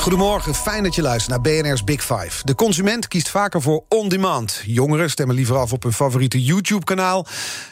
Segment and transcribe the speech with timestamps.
[0.00, 2.44] Goedemorgen, fijn dat je luistert naar BNR's Big Five.
[2.44, 4.62] De consument kiest vaker voor on-demand.
[4.66, 7.26] Jongeren stemmen liever af op hun favoriete YouTube-kanaal.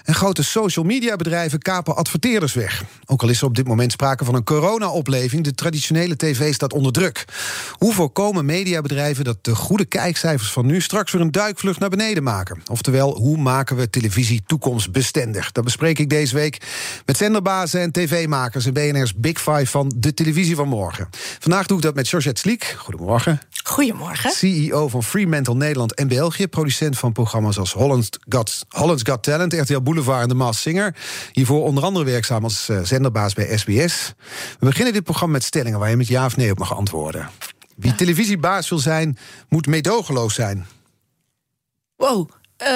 [0.05, 2.84] En grote social media-bedrijven kapen adverteerders weg.
[3.06, 5.45] Ook al is er op dit moment sprake van een corona-opleving...
[5.45, 7.25] de traditionele tv staat onder druk.
[7.73, 10.81] Hoe voorkomen mediabedrijven dat de goede kijkcijfers van nu...
[10.81, 12.62] straks weer een duikvlucht naar beneden maken?
[12.70, 15.53] Oftewel, hoe maken we televisie toekomstbestendig?
[15.53, 16.67] Dat bespreek ik deze week
[17.05, 18.67] met zenderbazen en tv-makers...
[18.67, 21.09] in BNR's Big Five van de televisie van morgen.
[21.39, 22.75] Vandaag doe ik dat met Georgette Sliek.
[22.79, 23.41] Goedemorgen.
[23.65, 24.31] Goedemorgen.
[24.31, 26.47] CEO van Fremantle Nederland en België.
[26.47, 30.95] Producent van programma's als Holland's Got, Holland's Got Talent, RTL Boulevard en The Masked Singer.
[31.33, 34.15] Hiervoor onder andere werkzaam als uh, zenderbaas bij SBS.
[34.59, 37.31] We beginnen dit programma met stellingen waar je met ja of nee op mag antwoorden.
[37.77, 37.97] Wie ja.
[37.97, 40.67] televisiebaas wil zijn, moet meedogenloos zijn.
[41.97, 42.31] Wow.
[42.62, 42.69] Uh,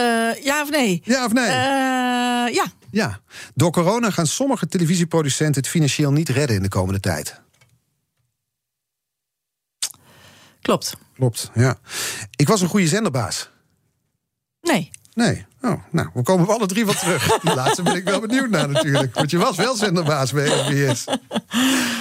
[0.44, 1.02] ja of nee?
[1.04, 1.46] Ja of nee?
[1.46, 2.64] Uh, ja.
[2.90, 3.20] Ja.
[3.54, 7.40] Door corona gaan sommige televisieproducenten het financieel niet redden in de komende tijd.
[10.62, 10.96] Klopt.
[11.14, 11.78] Klopt, ja.
[12.36, 13.50] Ik was een goede zenderbaas.
[14.60, 14.90] Nee.
[15.14, 15.44] Nee.
[15.62, 17.26] Oh, nou, we komen alle drie wat terug.
[17.42, 19.14] Die laatste ben ik wel benieuwd naar natuurlijk.
[19.14, 21.04] Want je was wel zenderbaas bij SBS.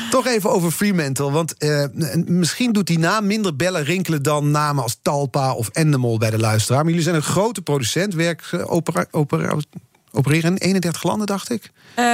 [0.10, 1.32] Toch even over Fremantle.
[1.32, 1.86] Want uh,
[2.26, 4.24] misschien doet die naam minder bellen rinkelen...
[4.24, 6.80] dan namen als Talpa of Endemol bij de luisteraar.
[6.80, 8.14] Maar jullie zijn een grote producent.
[8.14, 9.56] Werk, uh, opera, opera,
[10.12, 11.64] opereren in 31 landen, dacht ik.
[11.64, 12.06] Uh,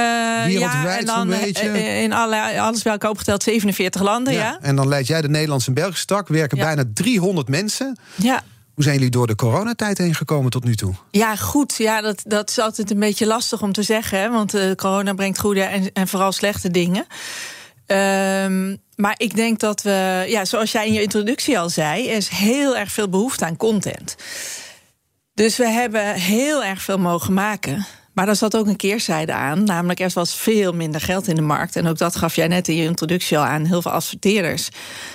[0.48, 4.40] ja, en dan in alle, alles bij elkaar opgeteld 47 landen, ja.
[4.40, 4.58] ja.
[4.60, 6.28] En dan leid jij de Nederlandse en Belgische tak.
[6.28, 6.64] Werken ja.
[6.64, 7.98] bijna 300 mensen.
[8.14, 8.42] Ja.
[8.74, 10.94] Hoe zijn jullie door de coronatijd heen gekomen tot nu toe?
[11.10, 11.74] Ja, goed.
[11.76, 14.20] Ja, dat, dat is altijd een beetje lastig om te zeggen.
[14.20, 17.06] Hè, want uh, corona brengt goede en, en vooral slechte dingen.
[17.86, 22.16] Um, maar ik denk dat we, ja, zoals jij in je introductie al zei, er
[22.16, 24.16] is heel erg veel behoefte aan content.
[25.38, 27.86] Dus we hebben heel erg veel mogen maken.
[28.12, 29.64] Maar daar zat ook een keerzijde aan.
[29.64, 31.76] Namelijk, er was veel minder geld in de markt.
[31.76, 33.64] En ook dat gaf jij net in je introductie al aan.
[33.64, 34.68] Heel veel adverteerders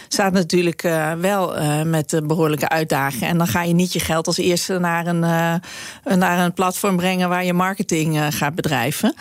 [0.07, 3.27] staat natuurlijk uh, wel uh, met behoorlijke uitdagingen.
[3.27, 6.95] En dan ga je niet je geld als eerste naar een, uh, naar een platform
[6.95, 9.15] brengen waar je marketing gaat bedrijven.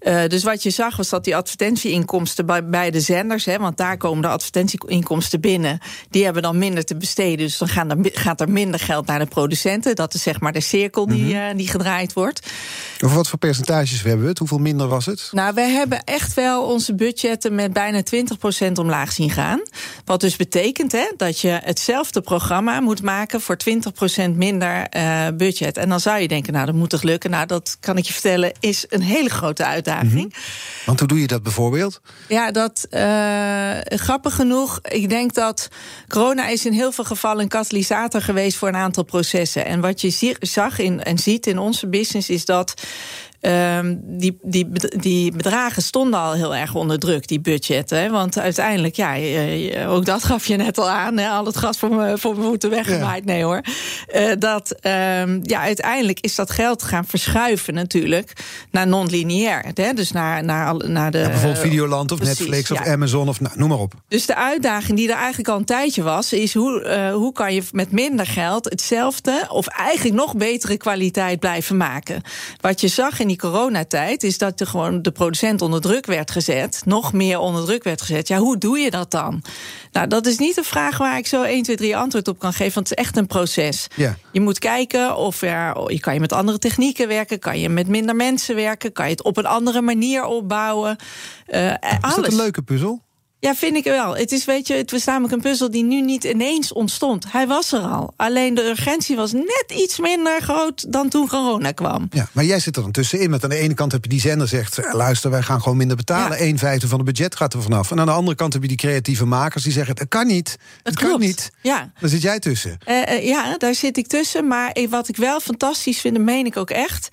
[0.00, 3.76] Uh, dus wat je zag was dat die advertentieinkomsten bij, bij de zenders, hè, want
[3.76, 5.78] daar komen de advertentieinkomsten binnen,
[6.10, 7.38] die hebben dan minder te besteden.
[7.38, 9.96] Dus dan gaan er, gaat er minder geld naar de producenten.
[9.96, 11.50] Dat is zeg maar de cirkel die, mm -hmm.
[11.50, 12.50] uh, die gedraaid wordt.
[13.00, 14.38] Over wat voor percentages hebben we het?
[14.38, 15.28] Hoeveel minder was het?
[15.32, 18.02] Nou, we hebben echt wel onze budgetten met bijna
[18.68, 19.62] 20% omlaag zien gaan.
[20.04, 23.56] Wat dus betekent hè, dat je hetzelfde programma moet maken voor
[24.28, 25.76] 20% minder uh, budget.
[25.76, 27.30] En dan zou je denken, nou, dat moet toch lukken?
[27.30, 29.87] Nou, dat kan ik je vertellen, is een hele grote uitdaging.
[29.94, 30.30] Mm -hmm.
[30.84, 32.00] Want hoe doe je dat bijvoorbeeld?
[32.28, 34.78] Ja, dat uh, grappig genoeg.
[34.82, 35.68] Ik denk dat
[36.08, 39.64] corona is in heel veel gevallen een katalysator geweest voor een aantal processen.
[39.64, 42.74] En wat je zag in, en ziet in onze business is dat.
[43.40, 48.10] Um, die, die, die bedragen stonden al heel erg onder druk, die budgetten.
[48.10, 49.16] Want uiteindelijk, ja,
[49.86, 51.16] ook dat gaf je net al aan.
[51.18, 53.22] Hè, al het gas voor mijn voor voeten weggewaaid.
[53.26, 53.32] Ja.
[53.32, 53.60] Nee hoor.
[54.14, 58.32] Uh, dat, um, ja, uiteindelijk is dat geld gaan verschuiven natuurlijk
[58.70, 59.94] naar non-lineair.
[59.94, 61.18] Dus naar, naar, naar de.
[61.18, 62.92] Ja, bijvoorbeeld Videoland of precies, Netflix of ja.
[62.92, 63.92] Amazon of nou, noem maar op.
[64.08, 67.54] Dus de uitdaging die er eigenlijk al een tijdje was, is hoe, uh, hoe kan
[67.54, 72.22] je met minder geld hetzelfde of eigenlijk nog betere kwaliteit blijven maken.
[72.60, 76.30] Wat je zag in die coronatijd is dat de, gewoon de producent onder druk werd
[76.30, 76.82] gezet.
[76.84, 78.28] Nog meer onder druk werd gezet.
[78.28, 79.42] Ja, hoe doe je dat dan?
[79.92, 82.52] Nou, dat is niet een vraag waar ik zo 1, 2, 3 antwoord op kan
[82.52, 82.74] geven.
[82.74, 83.86] Want het is echt een proces.
[83.94, 84.16] Ja.
[84.32, 85.92] Je moet kijken of er.
[85.92, 87.38] Je kan je met andere technieken werken.
[87.38, 88.92] Kan je met minder mensen werken?
[88.92, 90.96] Kan je het op een andere manier opbouwen?
[91.48, 92.16] Uh, is alles.
[92.16, 93.02] dat een leuke puzzel?
[93.40, 94.16] Ja, vind ik wel.
[94.16, 97.32] Het is, weet je, het was namelijk een puzzel die nu niet ineens ontstond.
[97.32, 98.12] Hij was er al.
[98.16, 102.06] Alleen de urgentie was net iets minder groot dan toen corona kwam.
[102.10, 103.30] Ja, maar jij zit er dan tussenin.
[103.30, 104.92] Met aan de ene kant heb je die zender zegt...
[104.92, 106.38] luister, wij gaan gewoon minder betalen.
[106.38, 106.44] Ja.
[106.44, 107.90] Een vijfde van het budget gaat er vanaf.
[107.90, 109.96] En aan de andere kant heb je die creatieve makers die zeggen...
[109.98, 111.50] het kan niet, het kan niet.
[111.62, 111.92] Ja.
[112.00, 112.78] Daar zit jij tussen.
[112.88, 114.46] Uh, uh, ja, daar zit ik tussen.
[114.46, 117.08] Maar wat ik wel fantastisch vind, en meen ik ook echt...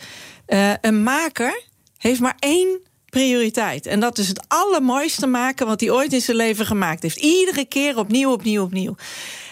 [0.48, 1.64] Uh, een maker
[1.98, 2.80] heeft maar één
[3.16, 3.86] prioriteit.
[3.86, 7.18] En dat is het allermooiste maken wat hij ooit in zijn leven gemaakt heeft.
[7.18, 8.96] Iedere keer opnieuw, opnieuw, opnieuw.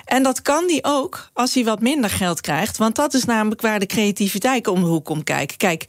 [0.06, 2.78] En dat kan die ook als hij wat minder geld krijgt.
[2.78, 5.58] Want dat is namelijk waar de creativiteit om de hoek komt kijken.
[5.58, 5.86] Kijk,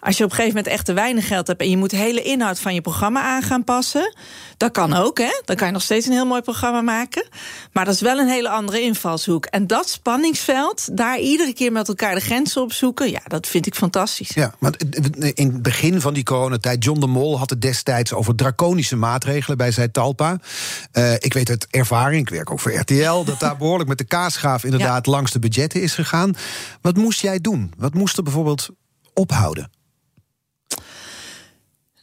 [0.00, 1.96] Als je op een gegeven moment echt te weinig geld hebt en je moet de
[1.96, 4.16] hele inhoud van je programma aan gaan passen,
[4.56, 5.40] dat kan ook, hè?
[5.44, 7.28] Dan kan je nog steeds een heel mooi programma maken.
[7.72, 9.46] Maar dat is wel een hele andere invalshoek.
[9.46, 13.66] En dat spanningsveld, daar iedere keer met elkaar de grenzen op zoeken, ja, dat vind
[13.66, 14.30] ik fantastisch.
[14.34, 14.72] Ja, maar
[15.34, 19.56] in het begin van die coronatijd, John de Mol had het destijds over draconische maatregelen
[19.56, 20.38] bij zijn Talpa.
[20.92, 24.04] Uh, ik weet uit ervaring, ik werk ook voor RTL, dat daar behoorlijk met de
[24.04, 26.36] kaasgraaf inderdaad langs de budgetten is gegaan.
[26.80, 27.72] Wat moest jij doen?
[27.76, 28.68] Wat moest er bijvoorbeeld
[29.14, 29.77] ophouden?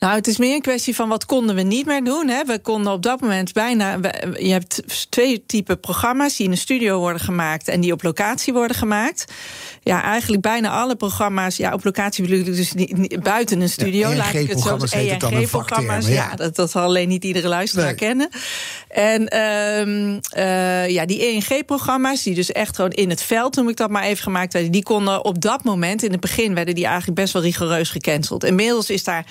[0.05, 2.27] Nou, het is meer een kwestie van wat konden we niet meer doen.
[2.27, 2.43] Hè?
[2.43, 3.99] We konden op dat moment bijna.
[4.37, 8.53] Je hebt twee typen programma's die in een studio worden gemaakt en die op locatie
[8.53, 9.25] worden gemaakt.
[9.83, 11.57] Ja, eigenlijk bijna alle programma's.
[11.57, 14.09] Ja, op locatie bedoel ik dus niet, buiten een studio.
[14.09, 14.77] Ja, laat ik het zo.
[14.89, 16.07] ENG-programma's.
[16.07, 16.13] Ja.
[16.13, 18.29] ja, dat, dat zal alleen niet iedere luisteraar kennen.
[18.87, 23.77] En um, uh, ja, die ENG-programma's, die dus echt gewoon in het veld, noem ik
[23.77, 26.85] dat maar even gemaakt werden, die konden op dat moment, in het begin, werden die
[26.85, 28.43] eigenlijk best wel rigoureus gecanceld.
[28.43, 29.25] Inmiddels is daar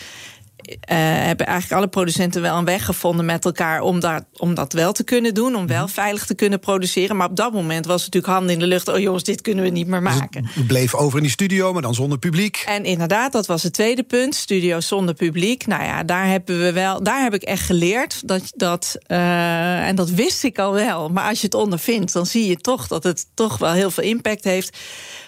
[0.94, 4.92] hebben eigenlijk alle producenten wel een weg gevonden met elkaar om dat, om dat wel
[4.92, 5.92] te kunnen doen, om wel mhm.
[5.92, 7.16] veilig te kunnen produceren.
[7.16, 8.88] Maar op dat moment was het natuurlijk handen in de lucht.
[8.88, 10.46] Oh jongens, dit kunnen we niet meer dus maken.
[10.50, 12.62] het bleef over in die studio, maar dan zonder publiek.
[12.66, 14.34] En inderdaad, dat was het tweede punt.
[14.34, 15.66] Studio zonder publiek.
[15.66, 17.02] Nou ja, daar hebben we wel.
[17.02, 18.96] Daar heb ik echt geleerd dat dat.
[19.08, 21.08] Uh, en dat wist ik al wel.
[21.08, 24.04] Maar als je het ondervindt, dan zie je toch dat het toch wel heel veel
[24.04, 24.78] impact heeft.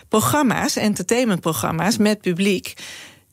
[0.09, 2.75] Programma's, entertainmentprogramma's met publiek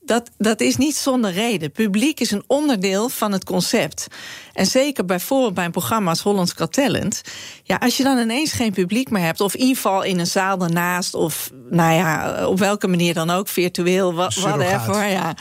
[0.05, 1.71] dat, dat is niet zonder reden.
[1.71, 4.07] Publiek is een onderdeel van het concept.
[4.53, 7.21] En zeker bijvoorbeeld bij een programma als Hollands Got Talent.
[7.63, 11.13] Ja, als je dan ineens geen publiek meer hebt, of inval in een zaal daarnaast,
[11.13, 15.07] of nou ja, op welke manier dan ook, virtueel, whatever.
[15.07, 15.35] Ja.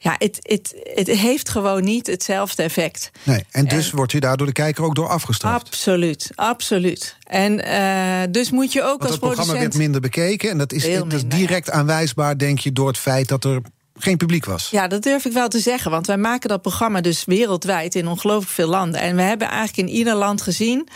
[0.00, 3.10] Ja, het, het, het heeft gewoon niet hetzelfde effect.
[3.22, 5.66] Nee, en dus wordt u daar door de kijker ook door afgestraft?
[5.66, 7.16] Absoluut, absoluut.
[7.22, 10.50] En uh, dus moet je ook Want als het programma werd minder bekeken.
[10.50, 13.60] En dat is, dat is direct aanwijsbaar, denk je, door het feit dat er
[13.98, 14.68] geen publiek was.
[14.70, 15.90] Ja, dat durf ik wel te zeggen.
[15.90, 19.00] Want wij maken dat programma dus wereldwijd in ongelooflijk veel landen.
[19.00, 20.88] En we hebben eigenlijk in ieder land gezien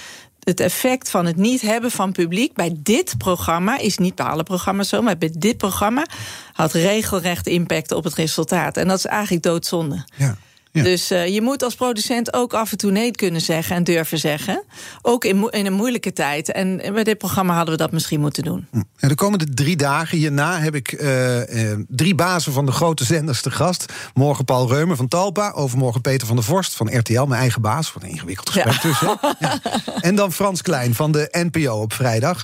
[0.45, 4.43] het effect van het niet hebben van publiek bij dit programma is niet bij alle
[4.43, 6.07] programma's zo, maar bij dit programma
[6.53, 8.77] had regelrecht impact op het resultaat.
[8.77, 10.05] En dat is eigenlijk doodzonde.
[10.17, 10.37] Ja.
[10.73, 14.19] Dus uh, je moet als producent ook af en toe nee kunnen zeggen en durven
[14.19, 14.65] zeggen.
[15.03, 16.53] Ook in, in een moeilijke tijd.
[16.53, 18.67] En bij dit programma hadden we dat misschien moeten doen.
[18.71, 18.83] Hm.
[18.97, 23.05] Ja, de komende drie dagen hierna heb ik uh, uh, drie bazen van de grote
[23.05, 23.93] zenders te gast.
[24.15, 25.51] Morgen Paul Reumer van Talpa.
[25.51, 27.93] Overmorgen Peter van der Vorst van RTL, mijn eigen baas.
[27.93, 28.81] Wat een ingewikkeld gesprek ja.
[28.81, 29.19] tussen.
[29.39, 29.61] Ja.
[30.01, 32.43] En dan Frans Klein van de NPO op vrijdag.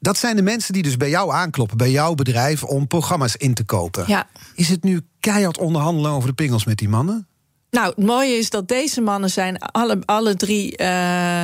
[0.00, 3.54] Dat zijn de mensen die dus bij jou aankloppen, bij jouw bedrijf, om programma's in
[3.54, 4.26] te kopen.
[4.54, 7.28] Is het nu keihard onderhandelen over de pingels met die mannen?
[7.74, 11.42] Nou, het mooie is dat deze mannen zijn alle, alle drie uh,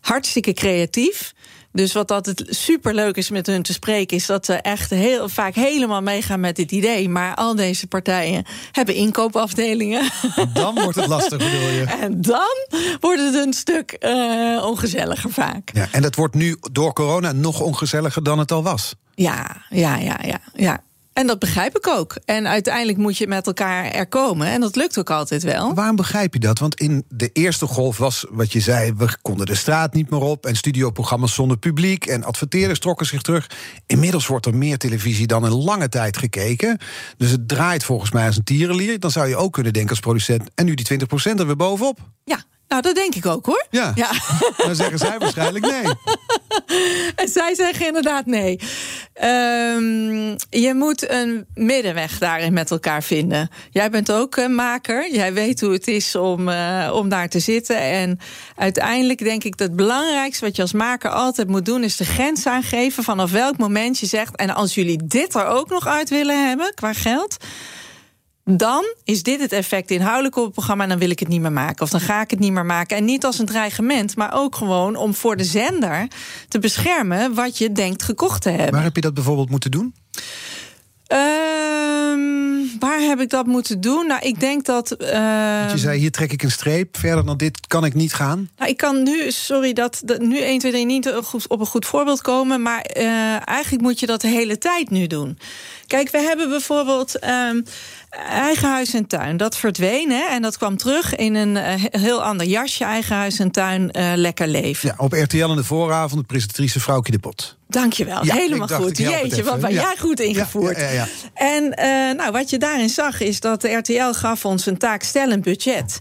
[0.00, 1.34] hartstikke creatief.
[1.72, 5.28] Dus wat altijd super leuk is met hun te spreken, is dat ze echt heel
[5.28, 7.08] vaak helemaal meegaan met dit idee.
[7.08, 10.10] Maar al deze partijen hebben inkoopafdelingen.
[10.52, 11.84] Dan wordt het lastig, bedoel je?
[12.00, 12.66] En dan
[13.00, 15.70] wordt het een stuk uh, ongezelliger vaak.
[15.72, 18.94] Ja, en dat wordt nu door corona nog ongezelliger dan het al was.
[19.14, 20.40] Ja, ja, ja, ja.
[20.54, 20.82] ja.
[21.12, 22.16] En dat begrijp ik ook.
[22.24, 24.46] En uiteindelijk moet je met elkaar er komen.
[24.46, 25.74] En dat lukt ook altijd wel.
[25.74, 26.58] Waarom begrijp je dat?
[26.58, 30.20] Want in de eerste golf was wat je zei: we konden de straat niet meer
[30.20, 30.46] op.
[30.46, 32.06] En studioprogramma's zonder publiek.
[32.06, 33.50] En adverteerders trokken zich terug.
[33.86, 36.78] Inmiddels wordt er meer televisie dan in lange tijd gekeken.
[37.16, 39.00] Dus het draait volgens mij als een tierenlier.
[39.00, 40.50] Dan zou je ook kunnen denken als producent.
[40.54, 41.98] En nu die 20% er weer bovenop.
[42.24, 43.66] Ja, nou, dat denk ik ook hoor.
[43.70, 43.92] Ja.
[43.94, 44.10] ja.
[44.66, 45.84] Dan zeggen zij waarschijnlijk nee.
[47.14, 48.60] En zij zeggen inderdaad nee.
[49.22, 53.50] Um, je moet een middenweg daarin met elkaar vinden.
[53.70, 55.12] Jij bent ook een maker.
[55.12, 57.76] Jij weet hoe het is om, uh, om daar te zitten.
[57.78, 58.18] En
[58.56, 62.04] uiteindelijk denk ik dat het belangrijkste wat je als maker altijd moet doen, is de
[62.04, 64.36] grens aangeven vanaf welk moment je zegt.
[64.36, 67.36] En als jullie dit er ook nog uit willen hebben qua geld
[68.44, 71.40] dan is dit het effect inhoudelijk op het programma en dan wil ik het niet
[71.40, 71.82] meer maken.
[71.82, 72.96] Of dan ga ik het niet meer maken.
[72.96, 76.08] En niet als een dreigement, maar ook gewoon om voor de zender
[76.48, 78.72] te beschermen wat je denkt gekocht te hebben.
[78.72, 79.94] Waar heb je dat bijvoorbeeld moeten doen?
[81.08, 84.06] Um, waar heb ik dat moeten doen?
[84.06, 84.96] Nou, ik denk dat.
[85.00, 85.08] Uh,
[85.70, 86.96] je zei: hier trek ik een streep.
[86.96, 88.50] Verder dan dit kan ik niet gaan.
[88.56, 91.12] Nou, ik kan nu, sorry, dat, dat nu 1, 2, 3 niet
[91.48, 92.62] op een goed voorbeeld komen.
[92.62, 95.38] Maar uh, eigenlijk moet je dat de hele tijd nu doen.
[95.92, 97.24] Kijk, we hebben bijvoorbeeld.
[97.24, 97.64] Um,
[98.28, 100.10] Eigen huis en tuin, dat verdween.
[100.10, 102.84] Hè, en dat kwam terug in een uh, heel ander jasje.
[102.84, 104.88] Eigen huis en tuin, uh, lekker leven.
[104.88, 107.56] Ja, op RTL in de vooravond, de presentatrice Vrouwtje de Pot.
[107.68, 108.98] Dankjewel, ja, helemaal goed.
[108.98, 109.80] Jeetje, wat ben ja.
[109.80, 110.76] jij goed ingevoerd.
[110.76, 114.78] Ja, en uh, nou, wat je daarin zag is dat de RTL gaf ons een
[114.78, 115.98] taak, stel een budget.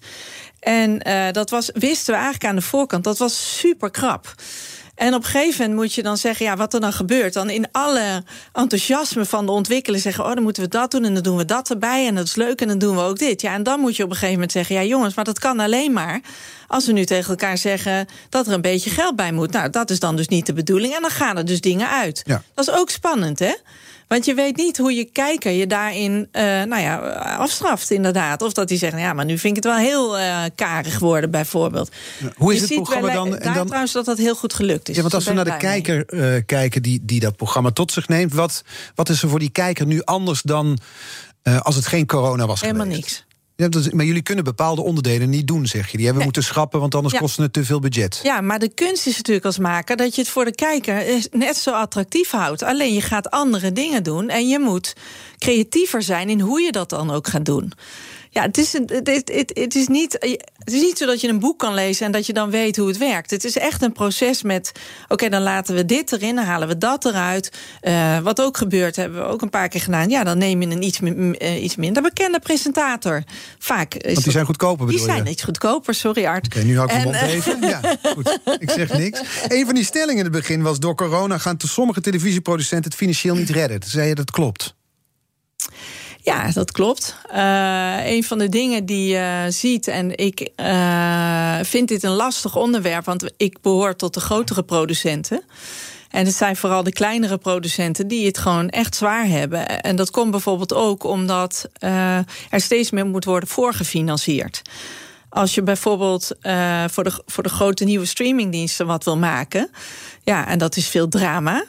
[0.60, 1.00] En
[1.31, 4.36] dat was, wisten we eigenlijk aan de voorkant, dat was super krap.
[5.01, 7.34] En op een gegeven moment moet je dan zeggen, ja, wat er dan gebeurt.
[7.34, 11.13] Dan in alle enthousiasme van de ontwikkelen zeggen, oh, dan moeten we dat doen en
[11.13, 13.41] dan doen we dat erbij en dat is leuk en dan doen we ook dit.
[13.41, 15.60] Ja, en dan moet je op een gegeven moment zeggen, ja, jongens, maar dat kan
[15.60, 16.22] alleen maar
[16.67, 19.51] als we nu tegen elkaar zeggen dat er een beetje geld bij moet.
[19.51, 22.22] Nou, dat is dan dus niet de bedoeling en dan gaan er dus dingen uit.
[22.25, 22.43] Ja.
[22.53, 23.53] Dat is ook spannend, hè?
[24.12, 26.98] Want je weet niet hoe je kijker je daarin uh, nou ja,
[27.38, 28.41] afstraft, inderdaad.
[28.41, 31.32] Of dat hij zegt, ja, maar nu vind ik het wel heel uh, karig worden,
[31.32, 31.91] bijvoorbeeld.
[32.36, 33.38] Hoe is je het programma wel, dan?
[33.38, 34.96] En dan trouwens dat dat heel goed gelukt is.
[34.96, 38.08] Ja, want als we naar de kijker uh, kijken die, die dat programma tot zich
[38.08, 38.63] neemt, wat,
[38.96, 40.80] wat is er voor die kijker nu anders dan
[41.62, 43.01] als het geen corona was Helemaal geweest?
[43.01, 43.25] niks.
[43.62, 45.98] Ja, dat, maar jullie kunnen bepaalde onderdelen niet doen, zeg je.
[45.98, 47.20] Die hebben we moeten schrappen, want anders Ja.
[47.20, 48.20] kost het te veel budget.
[48.24, 51.58] Ja, maar de kunst is natuurlijk als maker dat je het voor de kijker net
[51.58, 52.63] zo attractief houdt.
[52.63, 54.94] Alleen je gaat andere dingen doen en je moet
[55.38, 57.72] creatiever zijn in hoe je dat dan ook gaat doen.
[58.34, 60.14] Ja, het is, een- het, het, is niet,
[60.58, 62.78] het is niet zo dat je een boek kan lezen en dat je dan weet
[62.78, 63.32] hoe het werkt.
[63.32, 64.72] Het is echt een proces met:
[65.08, 67.52] oké, dan laten we dit erin, dan halen we dat eruit.
[67.82, 70.10] Eh, wat ook gebeurt, hebben we ook een paar keer gedaan.
[70.10, 71.00] Ja, dan neem je een iets,
[71.38, 73.24] eh, iets minder bekende presentator.
[73.60, 73.94] Vaak.
[73.94, 75.22] Is Want die zijn goedkoper, Die bedoel je?
[75.22, 76.46] zijn iets goedkoper, sorry Art.
[76.46, 77.62] Oké, nu hou ik mond eh, even.
[77.62, 78.40] Ja, goed.
[78.60, 79.20] Ik zeg niks.
[79.48, 80.80] Een van die stellingen in het begin was...
[80.80, 83.80] door corona gaan te sommige televisieproducenten het financieel niet redden.
[83.80, 84.76] Toen zei je dat klopt.
[86.24, 87.16] Ja, dat klopt.
[87.30, 92.56] Eh, een van de dingen die je ziet, en ik eh, vind dit een lastig
[92.56, 95.44] onderwerp, want ik behoor tot de grotere producenten.
[96.10, 99.82] En het zijn vooral de kleinere producenten die het gewoon echt zwaar hebben.
[99.82, 102.18] En dat komt bijvoorbeeld ook omdat eh,
[102.50, 104.62] er steeds meer moet worden voorgefinancierd.
[105.30, 106.28] Als je bijvoorbeeld
[106.88, 109.70] voor, de, voor de grote nieuwe streamingdiensten wat wil maken.
[110.24, 111.66] Ja, en dat is veel drama.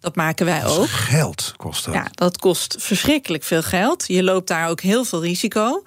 [0.00, 0.88] Dat maken wij ook.
[0.88, 1.94] Geld kost dat.
[1.94, 4.04] Ja, dat kost verschrikkelijk veel geld.
[4.06, 5.82] Je loopt daar ook heel veel risico.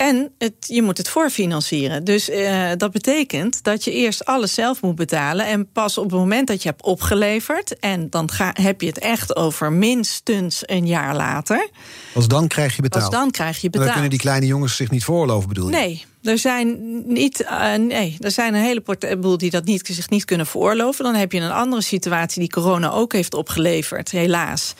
[0.00, 2.04] En het, je moet het voorfinancieren.
[2.04, 5.46] Dus eh, dat betekent dat je eerst alles zelf moet betalen.
[5.46, 7.78] En pas op het moment dat je hebt opgeleverd.
[7.78, 11.68] En dan ga, heb je het echt over minstens een jaar later.
[12.14, 13.12] Als dan krijg je betaald.
[13.12, 13.92] dan krijg je Maar dan betaald.
[13.92, 15.76] kunnen die kleine jongens zich niet voorloven, bedoel je?
[15.76, 18.82] Nee, er zijn, niet, eh, nee, er zijn een hele
[19.20, 21.04] boel die dat niet, zich niet kunnen veroorloven.
[21.04, 24.74] Dan heb je een andere situatie die corona ook heeft opgeleverd, helaas.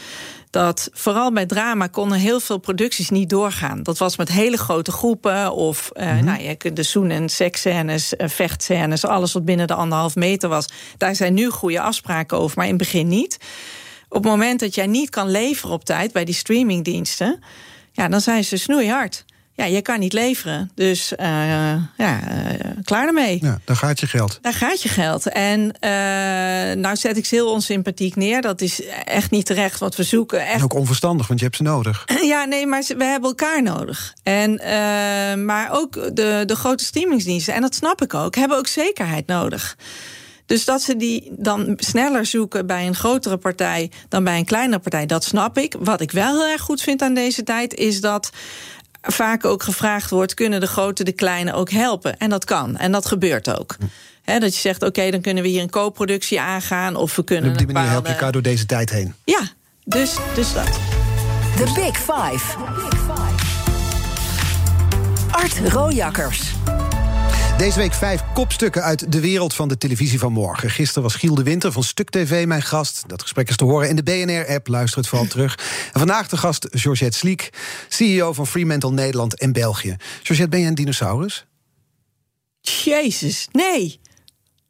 [0.51, 3.83] Dat vooral bij drama konden heel veel producties niet doorgaan.
[3.83, 8.29] Dat was met hele grote groepen of eh, nou, je de zoen- en seksscènes, eh,
[8.29, 10.69] vechtscènes, alles wat binnen de anderhalf meter was.
[10.97, 13.39] Daar zijn nu goede afspraken over, maar in het begin niet.
[14.09, 17.43] Op het moment dat jij niet kan leveren op tijd bij die streamingdiensten,
[17.93, 19.25] ja, dan zijn ze snoeihard.
[19.61, 20.71] Ja, je kan niet leveren.
[20.75, 23.39] Dus eh, ja, eh, klaar ermee.
[23.43, 24.39] Ja, dan gaat je geld.
[24.43, 25.29] Daar gaat je geld.
[25.29, 25.91] En eh,
[26.77, 28.41] nou zet ik ze heel onsympathiek neer.
[28.41, 30.41] Dat is echt niet terecht wat we zoeken.
[30.41, 32.05] En Echt ook onverstandig, want je hebt ze nodig.
[32.23, 34.15] ja, nee, maar we hebben elkaar nodig.
[34.23, 34.61] En,
[35.45, 39.77] maar ook de, de grote streamingsdiensten, en dat snap ik ook, hebben ook zekerheid nodig.
[40.47, 44.79] Dus dat ze die dan sneller zoeken bij een grotere partij dan bij een kleinere
[44.79, 45.75] partij, dat snap ik.
[45.79, 48.31] Wat ik wel heel erg goed vind aan deze tijd, is dat
[49.03, 52.19] vaak ook gevraagd wordt: kunnen de grote de kleine ook helpen?
[52.19, 52.77] En dat kan.
[52.77, 53.77] En dat gebeurt ook.
[54.23, 56.97] Hè, dat je zegt: oké, dan kunnen we hier een co-productie aangaan.
[56.97, 57.45] Of we kunnen.
[57.45, 59.15] En op die een manier help je elkaar door deze tijd heen.
[59.25, 59.41] Ja,
[59.85, 60.79] dus, dus dat.
[61.57, 62.57] The Big Five.
[65.31, 66.53] Art Rojakkers.
[67.61, 70.71] Deze week vijf kopstukken uit de wereld van de televisie van morgen.
[70.71, 73.05] Gisteren was Giel de Winter van Stuk TV mijn gast.
[73.07, 74.69] Dat gesprek is te horen in de BNR-app.
[74.69, 75.59] Luister het vooral terug.
[75.93, 77.51] En vandaag de gast Georgette Sliek,
[77.89, 79.97] CEO van Fremantle Nederland en België.
[80.23, 81.47] Georgette, ben je een dinosaurus?
[82.61, 84.01] Jezus, nee.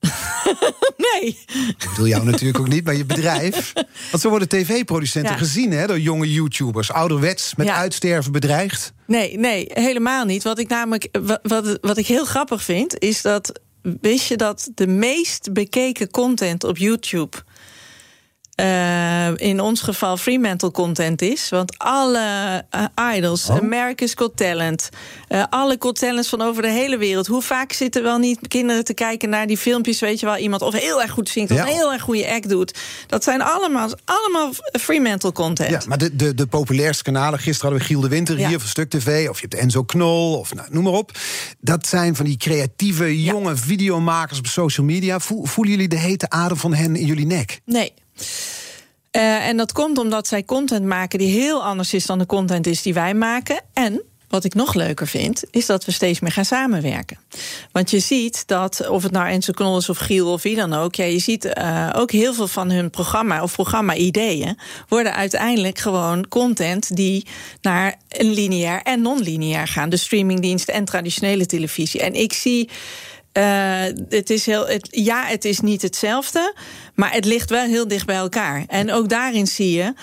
[1.12, 1.38] nee.
[1.78, 3.72] Ik bedoel jou natuurlijk ook niet, maar je bedrijf.
[4.10, 5.38] Want zo worden tv-producenten Ja.
[5.38, 6.92] gezien hè, door jonge YouTubers.
[6.92, 7.74] Ouderwets, met Ja.
[7.76, 8.92] uitsterven bedreigd.
[9.06, 10.42] Nee, nee, helemaal niet.
[10.42, 13.60] Wat ik namelijk, wa- wat, wat ik heel grappig vind, is dat.
[14.00, 17.36] Wist je dat de meest bekeken content op YouTube.
[18.54, 18.66] eh,
[19.40, 21.48] in ons geval Fremantle content is.
[21.48, 22.84] Want alle eh,
[23.16, 23.56] idols, Oh.
[23.56, 24.88] America's Got Talent,
[25.28, 27.26] eh, alle Got Talents van over de hele wereld.
[27.26, 30.62] Hoe vaak zitten wel niet kinderen te kijken naar die filmpjes, weet je wel, iemand
[30.62, 31.62] of heel erg goed zingt of Ja.
[31.66, 32.78] een heel erg goede act doet.
[33.06, 35.70] Dat zijn allemaal, allemaal Fremantle content.
[35.70, 38.48] Ja, maar de, de, de populairste kanalen, gisteren hadden we Giel de Winter Ja.
[38.48, 41.12] hier van Stuk TV, of je hebt Enzo Knol, of nou, noem maar op.
[41.60, 45.18] Dat zijn van die creatieve, jonge videomakers op social media.
[45.20, 47.60] Voel- voelen jullie de hete adem van hen in jullie nek?
[47.64, 47.92] Nee.
[49.10, 52.66] Eh, en dat komt omdat zij content maken die heel anders is dan de content
[52.66, 53.62] is die wij maken.
[53.72, 57.18] En wat ik nog leuker vind, is dat we steeds meer gaan samenwerken.
[57.72, 60.72] Want je ziet dat, of het nou Enzo Knol is of Giel of wie dan
[60.72, 65.78] ook, ja, je ziet eh, ook heel veel van hun programma of programma-ideeën worden uiteindelijk
[65.78, 67.26] gewoon content die
[67.60, 69.88] naar een lineair en non-lineair gaan.
[69.88, 72.00] De streamingdiensten en traditionele televisie.
[72.00, 72.68] En ik zie
[73.32, 76.54] Uh, het is heel, het, ja, het is niet hetzelfde,
[76.94, 78.64] maar het ligt wel heel dicht bij elkaar.
[78.66, 79.94] En ook daarin zie je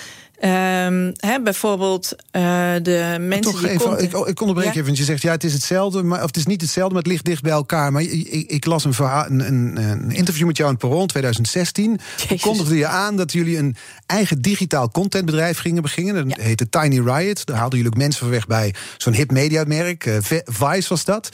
[0.41, 1.13] Um,
[1.43, 2.41] bijvoorbeeld uh,
[2.81, 4.71] de mensen Toch die even, ik, ik onderbreek ja?
[4.73, 7.03] even, want je zegt ja, het is hetzelfde, maar, of het is niet hetzelfde, maar
[7.03, 7.91] het ligt dicht bij elkaar.
[7.91, 11.99] Maar ik, ik las een, verhaal, een, een, een, interview met jou in Perron 2016.
[12.27, 13.75] Toen kondigde je aan dat jullie een
[14.05, 16.27] eigen digitaal contentbedrijf gingen beginnen.
[16.27, 16.43] Dat ja.
[16.43, 17.45] heette Tiny Riot.
[17.45, 20.05] Daar haalden jullie ook mensen van weg bij zo'n hip mediamerk.
[20.05, 21.29] Uh, Vice was dat.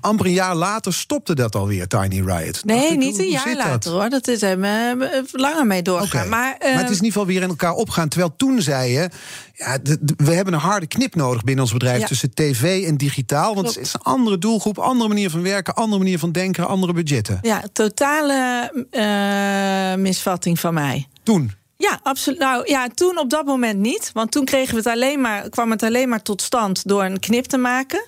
[0.00, 2.64] Amper een jaar later stopte dat alweer, Tiny Riot.
[2.64, 4.08] Nee, niet een jaar later hoor.
[4.08, 6.06] Dat is er uh, langer mee doorgaan.
[6.06, 6.28] Okay.
[6.28, 8.08] Maar, maar, het is in ieder geval weer in elkaar opgaan.
[8.08, 9.10] Terwijl toen zei je,
[9.52, 9.78] ja,
[10.16, 12.06] we hebben een harde knip nodig binnen ons bedrijf ja.
[12.06, 13.54] tussen tv en digitaal.
[13.54, 13.74] Want Klopt.
[13.74, 17.38] het is een andere doelgroep, andere manier van werken, andere manier van denken, andere budgetten.
[17.42, 21.06] Ja, totale uh, misvatting van mij.
[21.22, 21.52] Toen?
[21.76, 22.38] Ja, absoluut.
[22.38, 24.10] Nou ja, toen op dat moment niet.
[24.12, 27.20] Want toen kregen we het alleen maar, kwam het alleen maar tot stand door een
[27.20, 28.06] knip te maken.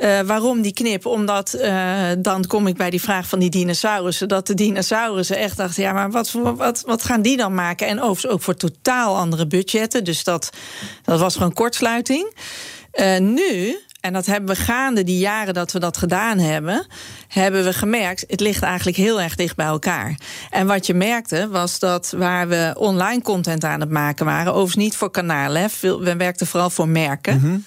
[0.00, 1.06] Uh, waarom die knip?
[1.06, 4.28] Omdat uh, dan kom ik bij die vraag van die dinosaurussen.
[4.28, 7.86] Dat de dinosaurussen echt dachten: ja, maar wat, wat, wat gaan die dan maken?
[7.86, 10.04] En overigens ook voor totaal andere budgetten.
[10.04, 10.50] Dus dat,
[11.04, 12.34] dat was gewoon kortsluiting.
[12.94, 13.78] Uh, nu.
[14.00, 16.86] En dat hebben we gaande die jaren dat we dat gedaan hebben,
[17.28, 20.18] hebben we gemerkt, het ligt eigenlijk heel erg dicht bij elkaar.
[20.50, 24.84] En wat je merkte was dat waar we online content aan het maken waren, overigens
[24.84, 27.40] niet voor kanalen, we werkten vooral voor merken.
[27.40, 27.64] -hmm.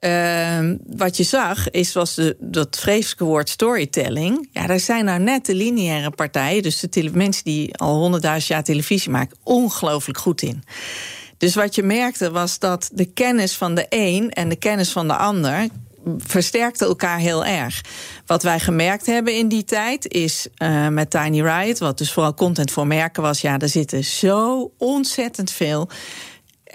[0.00, 4.48] Uh, wat je zag, is, was de, dat vreselijke woord storytelling.
[4.52, 8.64] Ja, daar zijn nou net de lineaire partijen, dus de mensen die al honderdduizend jaar
[8.64, 10.62] televisie maken, ongelooflijk goed in.
[11.36, 15.08] Dus wat je merkte was dat de kennis van de een en de kennis van
[15.08, 15.66] de ander
[16.18, 17.80] versterkte elkaar heel erg.
[18.26, 22.34] Wat wij gemerkt hebben in die tijd is uh, met Tiny Riot, wat dus vooral
[22.34, 25.88] content voor merken was, ja, er zitten zo ontzettend veel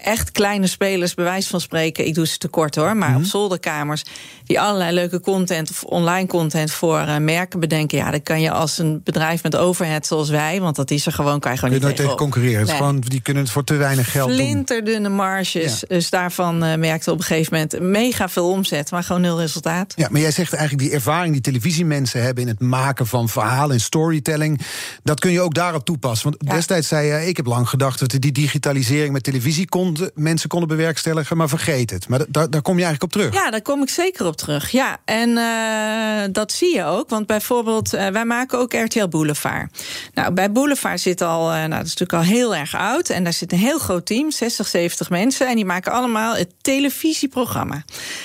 [0.03, 3.23] echt kleine spelers, bij wijze van spreken, ik doe ze tekort hoor, maar mm -hmm.
[3.23, 4.03] op zolderkamers,
[4.45, 7.97] die allerlei leuke content of online content voor uh, merken bedenken.
[7.97, 11.11] Ja, dat kan je als een bedrijf met overhead zoals wij, want dat is er
[11.11, 12.65] gewoon, kan je gewoon kun je niet nooit tegen concurreren.
[12.65, 12.75] Nee.
[12.75, 15.79] Gewoon, die kunnen het voor te weinig geld Flinterdunne marges.
[15.79, 15.87] Ja.
[15.87, 19.93] Dus daarvan uh, merkte op een gegeven moment mega veel omzet, maar gewoon nul resultaat.
[19.95, 23.75] Ja, maar jij zegt eigenlijk die ervaring die televisiemensen hebben in het maken van verhalen
[23.75, 24.61] en storytelling,
[25.03, 26.29] dat kun je ook daarop toepassen.
[26.29, 26.53] Want ja.
[26.55, 29.65] destijds zei je, ik heb lang gedacht dat die digitalisering met televisie
[30.13, 32.07] mensen konden bewerkstelligen, maar vergeet het.
[32.07, 33.33] Maar daar, daar kom je eigenlijk op terug.
[33.33, 34.71] Ja, daar kom ik zeker op terug.
[34.71, 37.09] Ja, en uh, dat zie je ook.
[37.09, 39.83] Want bijvoorbeeld, uh, wij maken ook RTL Boulevard.
[40.13, 43.09] Nou, bij Boulevard zit al, uh, nou, dat is natuurlijk al heel erg oud.
[43.09, 45.47] En daar zit een heel groot team, 60, 70 mensen.
[45.47, 47.83] En die maken allemaal het televisieprogramma.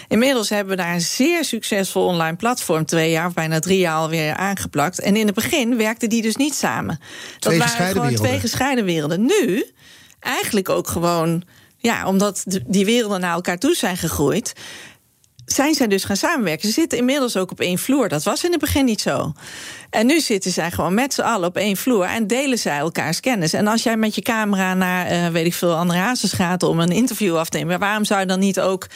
[0.09, 3.97] Inmiddels hebben we daar een zeer succesvol online platform, twee jaar of bijna drie jaar
[3.97, 5.01] alweer aangeplakt.
[5.01, 7.01] En in het begin werkten die dus niet samen.
[7.39, 8.29] Twee dat waren gewoon werelden.
[8.29, 9.25] twee gescheiden werelden.
[9.25, 9.65] Nu
[10.21, 11.43] eigenlijk ook gewoon,
[11.77, 14.53] ja, omdat die werelden naar elkaar toe zijn gegroeid,
[15.45, 16.69] zijn zij dus gaan samenwerken.
[16.69, 18.09] Ze zitten inmiddels ook op één vloer.
[18.09, 19.33] Dat was in het begin niet zo.
[19.91, 23.21] En nu zitten zij gewoon met z'n allen op één vloer en delen zij elkaars
[23.21, 23.53] kennis.
[23.53, 26.81] En als jij met je camera naar, uh, weet ik veel, andere hazes gaat om
[26.81, 28.87] een interview af te nemen, waarom zou je dan niet ook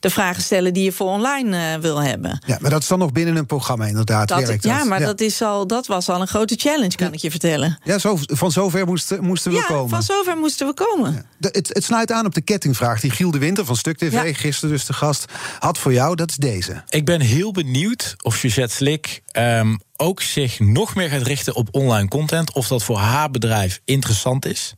[0.00, 2.42] de vragen stellen die je voor online uh, wil hebben?
[2.46, 4.28] Ja, maar dat is dan nog binnen een programma inderdaad.
[4.28, 4.86] Dat, werkt ja, dat.
[4.86, 7.12] maar Dat, is al, dat was al een grote challenge, kan ja.
[7.12, 7.78] ik je vertellen.
[7.84, 9.88] Ja, zo, van zover moesten, moesten we ja, komen.
[9.88, 11.12] Van zover moesten we komen.
[11.12, 11.22] Ja.
[11.38, 14.12] De, het, het, sluit aan op de kettingvraag die Giel de Winter van Stuk TV,
[14.12, 14.32] ja.
[14.32, 15.24] gisteren dus de gast,
[15.58, 16.16] had voor jou.
[16.16, 16.82] Dat is deze.
[16.88, 21.68] Ik ben heel benieuwd of Suzette Slik um, ook zich nog meer gaat richten op
[21.70, 22.52] online content.
[22.52, 24.74] Of dat voor haar bedrijf interessant is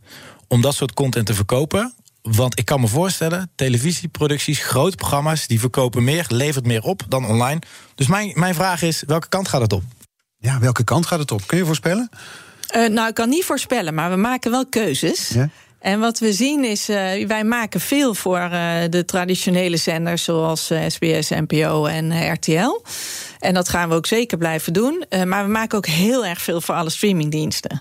[0.49, 1.95] om dat soort content te verkopen.
[2.23, 7.27] Want ik kan me voorstellen, televisieproducties, grote programma's, die verkopen meer, levert meer op dan
[7.27, 7.61] online.
[7.95, 9.83] Dus mijn, mijn vraag is: welke kant gaat het op?
[10.39, 11.47] Ja, welke kant gaat het op?
[11.47, 12.11] Kun je voorspellen?
[12.77, 15.29] Uh, nou, ik kan niet voorspellen, maar we maken wel keuzes.
[15.29, 15.49] Ja?
[15.83, 20.71] En wat we zien is, uh, wij maken veel voor uh, de traditionele zenders zoals
[20.71, 22.83] uh, SBS, NPO en RTL.
[23.43, 25.05] En dat gaan we ook zeker blijven doen.
[25.27, 27.81] maar we maken ook heel erg veel voor alle streamingdiensten.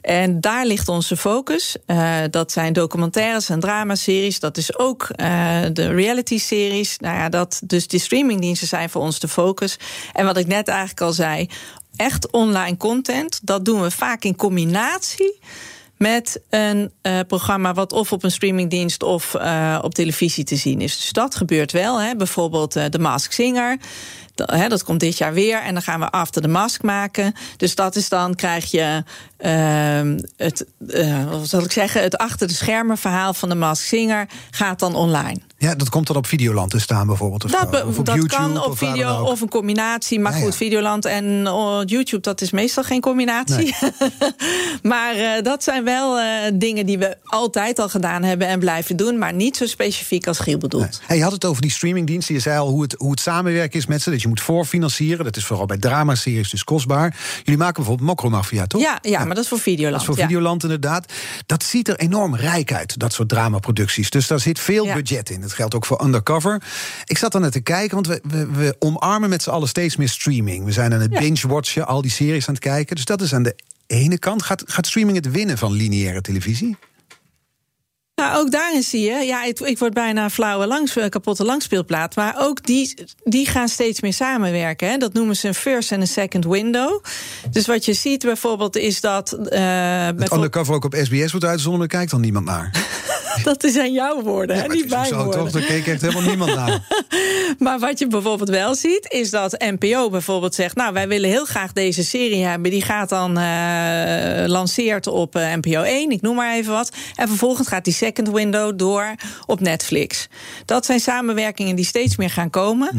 [0.00, 1.76] En daar ligt onze focus.
[2.30, 4.40] dat zijn documentaires en dramaseries.
[4.40, 5.06] Dat is ook
[5.72, 6.98] de reality-series.
[6.98, 9.78] Nou ja, dat, dus die streamingdiensten zijn voor ons de focus.
[10.12, 11.48] En wat ik net eigenlijk al zei,
[11.96, 15.38] echt online content, dat doen we vaak in combinatie
[15.98, 20.80] met een uh, programma wat of op een streamingdienst of uh, op televisie te zien
[20.80, 20.96] is.
[20.96, 22.00] Dus dat gebeurt wel.
[22.00, 22.16] Hè.
[22.16, 23.76] Bijvoorbeeld uh, The Mask Singer.
[24.34, 25.62] Dat, hè, dat komt dit jaar weer.
[25.62, 27.34] En dan gaan we After the Mask maken.
[27.56, 29.02] Dus dat is dan, krijg je
[30.36, 30.66] het,
[31.28, 34.94] wat zal ik zeggen, het achter de schermen verhaal van The Mask Singer gaat dan
[34.94, 35.40] online.
[35.60, 37.44] Ja, dat komt dan op Videoland te staan bijvoorbeeld.
[37.44, 40.20] Of, Dat, of op dat YouTube, kan op of video of een combinatie.
[40.20, 40.56] Maar Ja, goed, ja.
[40.56, 43.74] Videoland en oh, YouTube, dat is meestal geen combinatie.
[44.82, 48.96] maar eh, dat zijn wel eh, dingen die we altijd al gedaan hebben en blijven
[48.96, 49.18] doen.
[49.18, 51.00] Maar niet zo specifiek als Giel bedoelt.
[51.06, 52.34] Hey, je had het over die streamingdiensten.
[52.34, 54.10] Je zei al hoe het, hoe het samenwerken is met ze.
[54.10, 55.24] Dat je moet voorfinancieren.
[55.24, 57.16] Dat is vooral bij dramaseries dus kostbaar.
[57.38, 58.80] Jullie maken bijvoorbeeld Mokromafia, toch?
[58.80, 59.92] Ja, ja, maar dat is voor Videoland.
[59.92, 60.22] Dat is voor ja.
[60.26, 61.12] Videoland inderdaad.
[61.46, 64.10] Dat ziet er enorm rijk uit, dat soort dramaproducties.
[64.10, 64.94] Dus daar zit veel Ja.
[64.94, 65.46] budget in.
[65.48, 66.62] Dat geldt ook voor Undercover.
[67.04, 69.96] Ik zat dan net te kijken, want we, we, we omarmen met z'n allen steeds
[69.96, 70.64] meer streaming.
[70.64, 71.18] We zijn aan het Ja.
[71.20, 72.96] binge-watchen, al die series aan het kijken.
[72.96, 73.56] Dus dat is aan de
[73.86, 74.42] ene kant.
[74.42, 76.76] Gaat, gaat streaming het winnen van lineaire televisie?
[78.18, 81.44] Nou, ook daarin zie je, ja, ik, ik word bijna een flauwe langs, eh, kapotte
[81.44, 82.16] langspeelplaat.
[82.16, 84.88] Maar ook die, die gaan steeds meer samenwerken.
[84.88, 84.96] Hè.
[84.96, 87.02] Dat noemen ze een first en een second window.
[87.50, 89.32] Dus wat je ziet bijvoorbeeld is dat.
[89.32, 92.70] eh, Het Undercover ook op SBS wordt uitgezonden, daar kijkt dan niemand naar.
[93.44, 95.40] dat zijn jouw woorden, hè, maar niet mijn zo, woorden.
[95.40, 95.50] toch?
[95.50, 96.80] Daar keek echt helemaal niemand naar.
[97.58, 101.44] Maar wat je bijvoorbeeld wel ziet, is dat NPO bijvoorbeeld zegt: Nou, wij willen heel
[101.44, 102.70] graag deze serie hebben.
[102.70, 106.90] Die gaat dan eh lanceert op NPO 1, ik noem maar even wat.
[107.14, 109.14] En vervolgens gaat die second window door
[109.46, 110.28] op Netflix.
[110.64, 112.94] Dat zijn samenwerkingen die steeds meer gaan komen.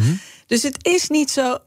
[0.48, 1.58] Dus het is niet zo.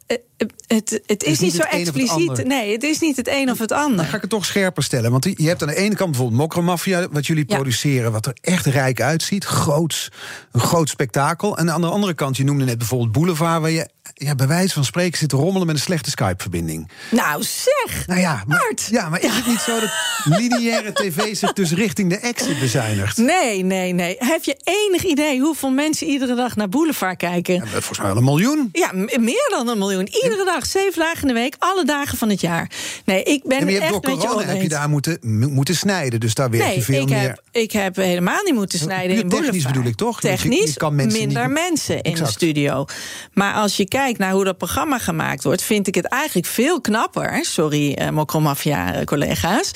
[0.67, 2.47] Het, het, is, niet, niet zo expliciet.
[2.47, 3.97] Nee, het is niet het een of het ander.
[3.97, 5.11] Dan ga ik het toch scherper stellen.
[5.11, 7.55] Want je hebt aan de ene kant bijvoorbeeld Mokromafia, wat jullie Ja.
[7.55, 9.45] produceren, wat er echt rijk uitziet.
[9.45, 10.09] Groots,
[10.53, 11.57] een groot spektakel.
[11.59, 14.75] En aan de andere kant, je noemde net bijvoorbeeld Boulevard, waar je ja, bij wijze
[14.75, 16.91] van spreken zit te rommelen met een slechte Skype-verbinding.
[17.11, 18.07] Nou, zeg!
[18.07, 18.89] Nou ja, maar, Art.
[18.91, 19.91] ja, maar is het niet zo dat
[20.25, 23.17] lineaire tv zich dus richting de exit bezuinigt?
[23.17, 24.17] Nee, nee, nee.
[24.19, 27.55] Heb je enig idee hoeveel mensen iedere dag naar Boulevard kijken?
[27.55, 28.69] Ja, volgens mij wel een miljoen.
[28.73, 30.09] Ja, meer dan een miljoen.
[30.23, 32.71] Iedere dag, zeven dagen in de week, alle dagen van het jaar.
[33.05, 35.19] Nee, ik ben En je echt door je corona heb je daar moeten,
[35.55, 36.21] moeten snijden.
[36.21, 37.19] Dus daar werk Nee, je veel ik meer.
[37.21, 40.21] heb, ik heb helemaal niet moeten snijden in technisch bedoel ik, toch?
[40.21, 42.27] Want je- je Technisch kan mensen minder niet- mensen in Exact.
[42.29, 42.85] de studio.
[43.33, 45.63] Maar als je kijkt naar hoe dat programma gemaakt wordt...
[45.63, 47.45] vind ik het eigenlijk veel knapper...
[47.45, 49.71] sorry, eh Mokromafia-collega's...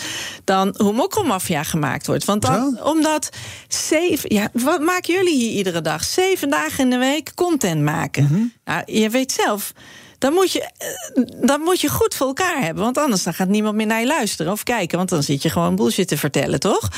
[0.45, 2.25] dan hoe Mokromafia gemaakt wordt.
[2.25, 3.29] Want dan, omdat
[3.69, 4.35] zeven...
[4.35, 6.05] Ja, wat maken jullie hier iedere dag?
[6.05, 8.23] Zeven dagen in de week content maken.
[8.25, 8.42] Mhm.
[8.64, 9.73] nou, je weet zelf...
[10.18, 12.85] Dan moet, je, eh, dan moet je goed voor elkaar hebben.
[12.85, 14.96] Want anders dan gaat niemand meer naar je luisteren of kijken.
[14.96, 16.88] Want dan zit je gewoon bullshit te vertellen, toch?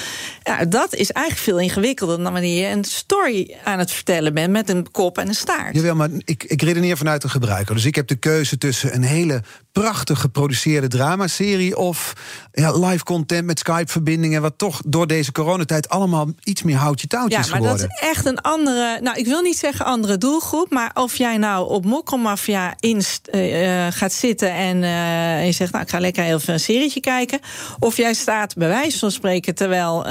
[0.42, 4.50] Ja, dat is eigenlijk veel ingewikkelder dan wanneer je een story aan het vertellen bent
[4.50, 5.74] met een kop en een staart.
[5.74, 7.74] Jawel, maar ik, ik redeneer vanuit de gebruiker.
[7.74, 11.76] Dus ik heb de keuze tussen een hele prachtig geproduceerde dramaserie...
[11.76, 12.12] of
[12.52, 14.42] ja, live content met Skype-verbindingen...
[14.42, 17.88] wat toch door deze coronatijd allemaal iets meer houtje touwtje Ja, maar geworden.
[17.88, 19.00] dat is echt een andere.
[19.00, 20.70] Nou, ik wil niet zeggen andere doelgroep.
[20.70, 25.72] Maar of jij nou op Mokromafia inst, eh, eh, gaat zitten en eh, je zegt,
[25.72, 27.40] nou, ik ga lekker even een serietje kijken.
[27.78, 30.06] Of jij staat bij wijze van spreken terwijl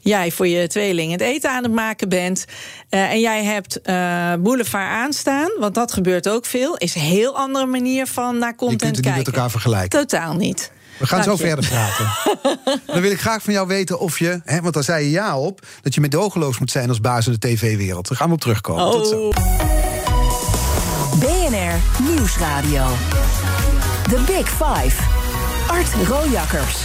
[0.00, 2.44] jij voor je tweeling het eten aan het maken bent.
[2.88, 3.80] en jij hebt
[4.42, 6.76] Boulevard aanstaan, want dat gebeurt ook veel.
[6.76, 9.24] Is een heel andere manier van naar Content kunt het niet kijken.
[9.24, 9.98] met elkaar vergelijken.
[10.08, 10.70] Totaal niet.
[10.98, 11.50] We gaan Dank zo je.
[11.50, 12.06] verder praten.
[12.92, 15.38] Dan wil ik graag van jou weten of je, hè, want daar zei je ja
[15.38, 15.66] op...
[15.82, 18.08] dat je medogeloos moet zijn als baas in de tv-wereld.
[18.08, 18.90] Daar gaan we op terugkomen.
[18.90, 19.28] Tot zo.
[19.28, 19.34] Oh.
[21.18, 22.86] BNR Nieuwsradio.
[24.02, 25.02] The Big Five.
[25.66, 26.76] Art Rojakkers.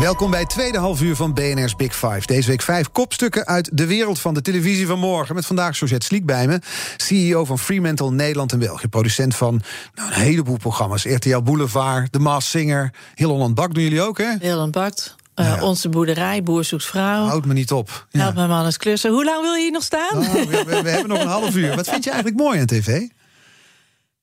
[0.00, 2.20] Welkom bij het tweede half uur van BNR's Big Five.
[2.24, 5.34] Deze week vijf kopstukken uit de wereld van de televisie van morgen.
[5.34, 6.58] Met vandaag Georgette Sliek bij me,
[6.96, 8.88] CEO van Fremantle Nederland en België.
[8.88, 9.62] Producent van
[9.94, 11.04] nou, een heleboel programma's.
[11.04, 14.36] RTL Boulevard, The Masked Singer, Heel Holland Bak doen jullie ook, hè?
[14.38, 15.62] Willem Bart, eh, Ja.
[15.62, 17.26] Onze boerderij, Boer zoekt vrouw.
[17.26, 18.06] Houd me niet op.
[18.10, 18.20] Ja.
[18.20, 19.10] Help mijn man eens klussen.
[19.10, 20.18] Hoe lang wil je hier nog staan?
[20.18, 21.76] Oh, we, we- we hebben nog een half uur.
[21.76, 23.00] Wat vind je eigenlijk mooi aan tv?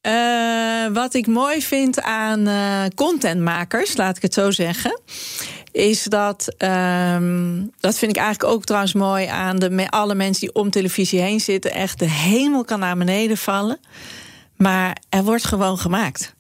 [0.02, 5.00] Eh, wat ik mooi vind aan eh, contentmakers, laat ik het zo zeggen.
[5.78, 10.56] Is dat, ehm, dat vind ik eigenlijk ook trouwens mooi aan de, alle mensen die
[10.56, 11.72] om televisie heen zitten.
[11.72, 13.80] Echt, de hemel kan naar beneden vallen.
[14.56, 16.36] Maar er wordt gewoon gemaakt.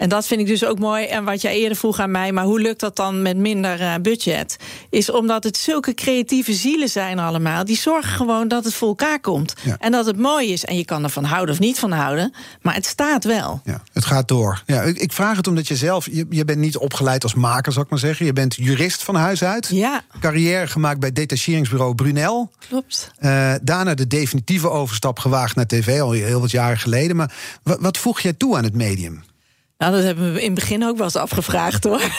[0.00, 1.04] En dat vind ik dus ook mooi.
[1.04, 3.94] En wat jij eerder vroeg aan mij, maar hoe lukt dat dan met minder eh,
[4.02, 4.56] budget?
[4.90, 7.64] Is omdat het zulke creatieve zielen zijn allemaal.
[7.64, 9.54] Die zorgen gewoon dat het voor elkaar komt.
[9.62, 9.76] Ja.
[9.78, 10.64] En dat het mooi is.
[10.64, 12.34] En je kan ervan houden of niet van houden.
[12.62, 13.60] Maar het staat wel.
[13.64, 14.62] Ja, het gaat door.
[14.66, 17.72] Ja, ik, ik vraag het omdat je zelf, je, je bent niet opgeleid als maker,
[17.72, 18.26] zou ik maar zeggen.
[18.26, 19.68] Je bent jurist van huis uit.
[19.72, 22.50] Ja, Carrière gemaakt bij detacheringsbureau Brunel.
[22.68, 23.10] klopt.
[23.18, 27.16] Eh, daarna de definitieve overstap gewaagd naar tv, al heel wat jaren geleden.
[27.16, 27.32] Maar
[27.62, 29.22] wat, wat voeg jij toe aan het medium?
[29.80, 32.00] Nou, dat hebben we in het begin ook wel eens afgevraagd hoor.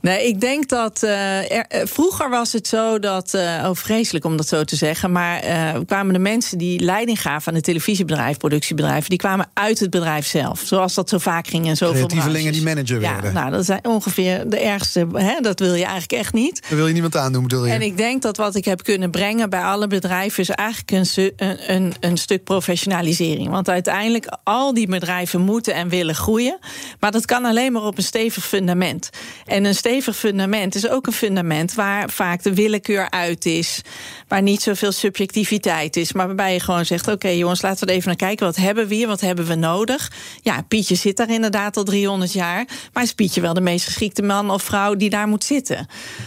[0.00, 1.02] nee, ik denk dat.
[1.02, 3.34] Uh, er, vroeger was het zo dat.
[3.34, 5.12] Uh, oh, vreselijk om dat zo te zeggen.
[5.12, 9.10] Maar uh, kwamen de mensen die leiding gaven aan het televisiebedrijf, productiebedrijven.
[9.10, 10.62] die kwamen uit het bedrijf zelf.
[10.64, 12.06] Zoals dat zo vaak ging en zoveel.
[12.06, 13.32] Creatievelingen die manager ja, werden.
[13.32, 15.06] Nou, dat zijn ongeveer de ergste.
[15.12, 16.62] Hè, dat wil je eigenlijk echt niet.
[16.68, 17.72] Dat wil je niemand aandoen, bedoel je?
[17.72, 20.42] En ik denk dat wat ik heb kunnen brengen bij alle bedrijven.
[20.42, 21.32] is eigenlijk een,
[21.66, 23.50] een, een stuk professionalisering.
[23.50, 26.58] Want uiteindelijk, al die bedrijven moeten en willen groeien.
[27.00, 29.10] Maar dat kan alleen maar op een stevig fundament.
[29.44, 33.80] En een stevig fundament is ook een fundament waar vaak de willekeur uit is.
[34.28, 36.12] Waar niet zoveel subjectiviteit is.
[36.12, 38.46] Maar waarbij je gewoon zegt: oké, jongens, laten we even naar kijken.
[38.46, 39.06] Wat hebben we hier?
[39.06, 40.12] Wat hebben we nodig?
[40.42, 42.66] Ja, Pietje zit daar inderdaad al 300 jaar.
[42.92, 45.86] Maar is Pietje wel de meest geschikte man of vrouw die daar moet zitten?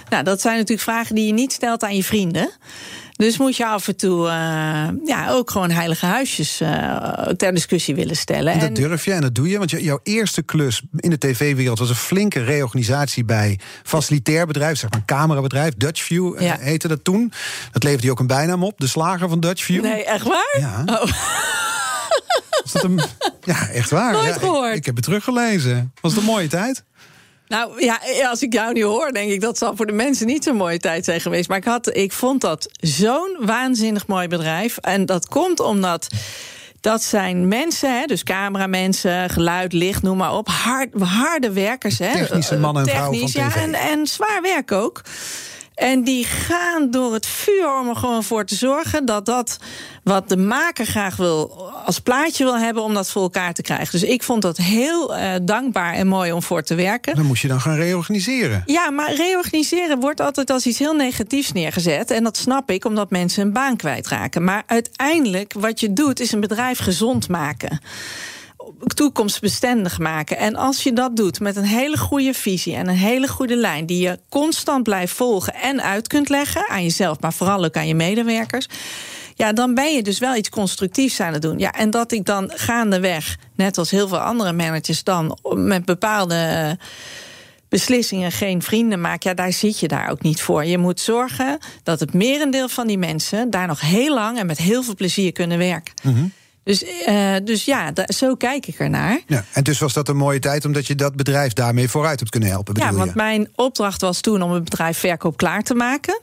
[0.09, 2.51] Nou, dat zijn natuurlijk vragen die je niet stelt aan je vrienden.
[3.25, 6.67] Dus moet je af en toe uh, ja, ook gewoon heilige huisjes uh,
[7.37, 8.53] ter discussie willen stellen.
[8.53, 9.57] En dat durf je en dat doe je.
[9.57, 14.89] Want jouw eerste klus in de tv-wereld was een flinke reorganisatie bij facilitair bedrijf, zeg
[14.91, 15.73] maar camerabedrijf.
[15.77, 16.57] Dutchview ja.
[16.59, 17.33] heette dat toen.
[17.71, 19.83] Dat leverde je ook een bijnaam op, de slager van Dutchview.
[19.83, 20.57] Nee, echt waar?
[20.59, 20.83] Ja.
[20.85, 21.11] Oh.
[22.63, 23.01] Was dat een...
[23.43, 24.11] Ja, echt waar.
[24.11, 24.71] Nooit ja, gehoord.
[24.71, 25.93] Ik, ik, heb het teruggelezen.
[26.01, 26.83] Was het een mooie tijd?
[27.49, 30.43] Nou ja, als ik jou nu hoor, denk ik dat zal voor de mensen niet
[30.43, 31.49] zo'n mooie tijd zijn geweest.
[31.49, 34.77] Maar ik, had, ik vond dat zo'n waanzinnig mooi bedrijf.
[34.77, 36.07] En dat komt omdat.
[36.81, 40.47] Dat zijn mensen, hè, dus cameramensen, geluid, licht, noem maar op.
[40.47, 41.99] Hard, harde werkers.
[41.99, 45.01] Hè, Technische mannen en vrouwen van ja, en, en zwaar werk ook.
[45.79, 49.59] En die gaan door het vuur om er gewoon voor te zorgen dat dat
[50.03, 53.99] wat de maker graag wil als plaatje wil hebben om dat voor elkaar te krijgen.
[53.99, 57.15] Dus ik vond dat heel uh, dankbaar en mooi om voor te werken.
[57.15, 58.63] Dan moest je dan gaan reorganiseren.
[58.65, 62.11] Ja, maar reorganiseren wordt altijd als iets heel negatiefs neergezet.
[62.11, 64.43] En dat snap ik, omdat mensen een baan kwijtraken.
[64.43, 67.79] Maar uiteindelijk, wat je doet, is een bedrijf gezond maken
[68.93, 70.37] toekomstbestendig maken.
[70.37, 73.85] En als je dat doet met een hele goede visie en een hele goede lijn,
[73.85, 77.87] die je constant blijft volgen en uit kunt leggen aan jezelf, maar vooral ook aan
[77.87, 78.67] je medewerkers.
[79.35, 81.59] Ja, dan ben je dus wel iets constructiefs aan het doen.
[81.59, 86.77] Ja, en dat ik dan gaandeweg, net als heel veel andere managers, dan met bepaalde
[87.69, 90.65] beslissingen geen vrienden maak, ja, daar zit je daar ook niet voor.
[90.65, 94.57] Je moet zorgen dat het merendeel van die mensen daar nog heel lang en met
[94.57, 95.93] heel veel plezier kunnen werken.
[96.03, 96.31] Mm
[96.63, 99.19] dus, uh, dus ja, zo kijk ik ernaar.
[99.27, 102.31] Ja, en dus was dat een mooie tijd omdat je dat bedrijf daarmee vooruit hebt
[102.31, 102.75] kunnen helpen.
[102.77, 103.15] Ja, want je?
[103.15, 106.21] mijn opdracht was toen om het bedrijf verkoop klaar te maken.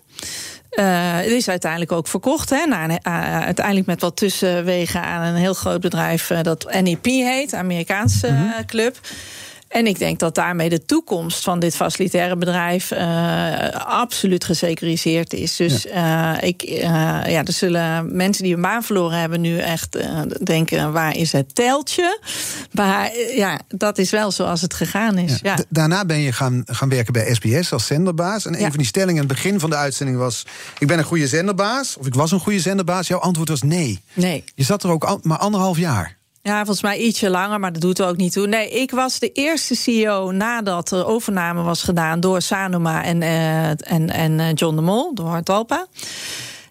[0.78, 2.50] Uh, het is uiteindelijk ook verkocht.
[2.50, 7.54] Hè, naar, uh, uiteindelijk met wat tussenwegen aan een heel groot bedrijf dat NEP heet,
[7.54, 8.64] Amerikaanse mm -hmm.
[8.66, 9.00] club.
[9.68, 15.56] En ik denk dat daarmee de toekomst van dit facilitaire bedrijf uh, absoluut gesecuriseerd is.
[15.56, 16.36] Dus ja.
[16.36, 16.78] Uh, ik, uh,
[17.26, 19.98] ja, er zullen mensen die een baan verloren hebben nu echt
[20.44, 22.20] denken: waar is het teltje?
[22.72, 25.38] Maar ja, dat is wel zoals het gegaan is.
[25.42, 25.56] Ja.
[25.56, 25.64] Ja.
[25.68, 28.46] Daarna ben je gaan, gaan werken bij SBS als zenderbaas.
[28.46, 30.46] En een van die stellingen aan het begin van de uitzending was:
[30.78, 31.96] Ik ben een goede zenderbaas.
[31.96, 33.06] Of ik was een goede zenderbaas.
[33.06, 34.00] Jouw antwoord was nee.
[34.14, 34.44] Nee.
[34.54, 36.16] Je zat er ook al, maar anderhalf jaar.
[36.46, 38.46] Ja, volgens mij ietsje langer, maar dat doet er ook niet toe.
[38.46, 43.68] Nee, ik was de eerste CEO nadat er overname was gedaan door Sanoma en, uh,
[43.68, 45.86] en, en John de Mol, door Hartalpa.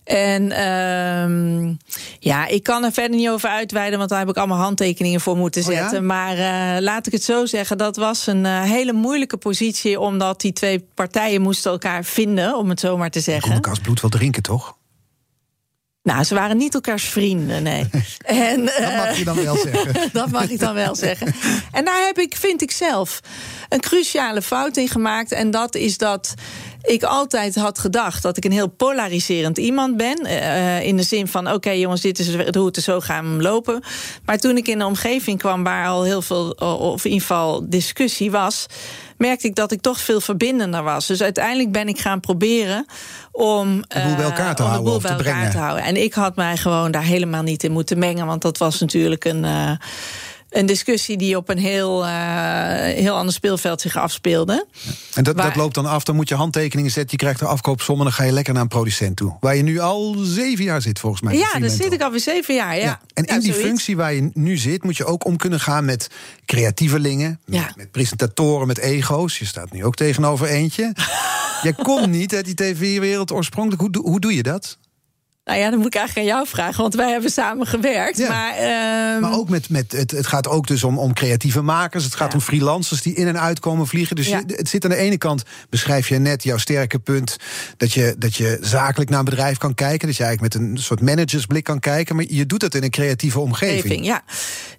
[0.03, 1.77] En um,
[2.19, 5.37] ja, ik kan er verder niet over uitweiden, want daar heb ik allemaal handtekeningen voor
[5.37, 5.85] moeten zetten.
[5.85, 6.01] Oh ja?
[6.01, 10.41] Maar uh, laat ik het zo zeggen, dat was een uh, hele moeilijke positie, omdat
[10.41, 13.61] die twee partijen moesten elkaar vinden, om het zo maar te zeggen.
[13.61, 14.74] Als bloed wel drinken, toch?
[16.05, 17.89] Nou, ze waren niet elkaars vrienden, nee.
[18.23, 20.09] en, dat mag je dan wel zeggen.
[20.13, 21.35] dat mag ik dan wel zeggen.
[21.71, 23.19] En daar heb ik, vind ik zelf,
[23.69, 25.31] een cruciale fout in gemaakt.
[25.31, 26.33] En dat is dat
[26.81, 30.25] ik altijd had gedacht dat ik een heel polariserend iemand ben.
[30.25, 33.83] Uh, in de zin van: oké, okay, jongens, dit is de route, zo gaan lopen.
[34.25, 37.69] Maar toen ik in een omgeving kwam waar al heel veel, of in ieder geval
[37.69, 38.65] discussie was
[39.17, 41.07] merkte ik dat ik toch veel verbindender was.
[41.07, 42.85] Dus uiteindelijk ben ik gaan proberen
[43.31, 44.91] om de boel bij elkaar te uh, houden.
[44.91, 45.51] Bij te elkaar brengen.
[45.51, 45.83] te houden.
[45.83, 49.25] En ik had mij gewoon daar helemaal niet in moeten mengen, want dat was natuurlijk
[49.25, 49.43] een.
[49.43, 49.71] Uh,
[50.55, 52.09] een discussie die op een heel, uh,
[52.77, 54.65] heel ander speelveld zich afspeelde.
[55.13, 57.11] En dat, Waar, dat loopt dan af, dan moet je handtekeningen zetten...
[57.11, 59.37] je krijgt de afkoopsom en dan ga je lekker naar een producent toe.
[59.39, 61.37] Waar je nu al zeven jaar zit, volgens mij.
[61.37, 62.81] Ja, daar zit ik alweer zeven jaar, ja.
[62.81, 62.99] ja.
[63.13, 63.67] En in die zoiets.
[63.67, 64.83] functie waar je nu zit...
[64.83, 66.09] moet je ook om kunnen gaan met
[66.45, 67.39] creatievelingen...
[67.45, 67.71] Met, ja.
[67.75, 69.39] met presentatoren, met ego's.
[69.39, 70.93] Je staat nu ook tegenover eentje.
[71.63, 73.81] Jij komt niet uit die tv-wereld oorspronkelijk.
[73.81, 74.77] Hoe, hoe doe je dat?
[75.45, 78.17] Nou ja, dan moet ik eigenlijk aan jou vragen, want wij hebben samen gewerkt.
[78.17, 78.27] Ja.
[78.29, 82.03] Maar, ehm, Maar ook met, met het, het gaat ook dus om, om creatieve makers.
[82.03, 82.37] Het gaat Ja.
[82.37, 84.15] om freelancers die in en uit komen vliegen.
[84.15, 84.41] Dus Ja.
[84.47, 87.37] je- het zit aan de ene kant, beschrijf je net jouw sterke punt.
[87.77, 90.07] Dat je, dat je zakelijk naar een bedrijf kan kijken.
[90.07, 92.15] Dat je eigenlijk met een soort managersblik kan kijken.
[92.15, 93.83] Maar je doet dat in een creatieve omgeving.
[93.83, 94.21] omgeving, ja.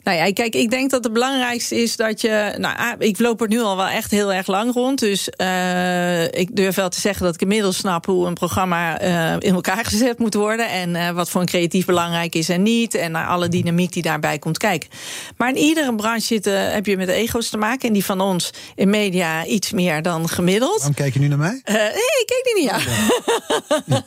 [0.03, 2.55] Nou ja, kijk, ik denk dat het belangrijkste is dat je.
[2.59, 4.99] Nou, ah, ik loop er nu al wel echt heel erg lang rond.
[4.99, 9.33] Dus eh, ik durf wel te zeggen dat ik inmiddels snap hoe een programma eh,
[9.39, 10.55] in elkaar gezet moet worden.
[10.65, 12.95] En eh, wat voor een creatief belangrijk is en niet.
[12.95, 14.89] En naar alle dynamiek die daarbij komt kijken.
[15.37, 17.89] Maar in iedere branche zitten, heb je met ego's te maken.
[17.89, 20.77] En die van ons in media iets meer dan gemiddeld.
[20.77, 21.61] Waarom kijk je nu naar mij?
[21.65, 24.03] Eh, nee, ik keek niet naar jou.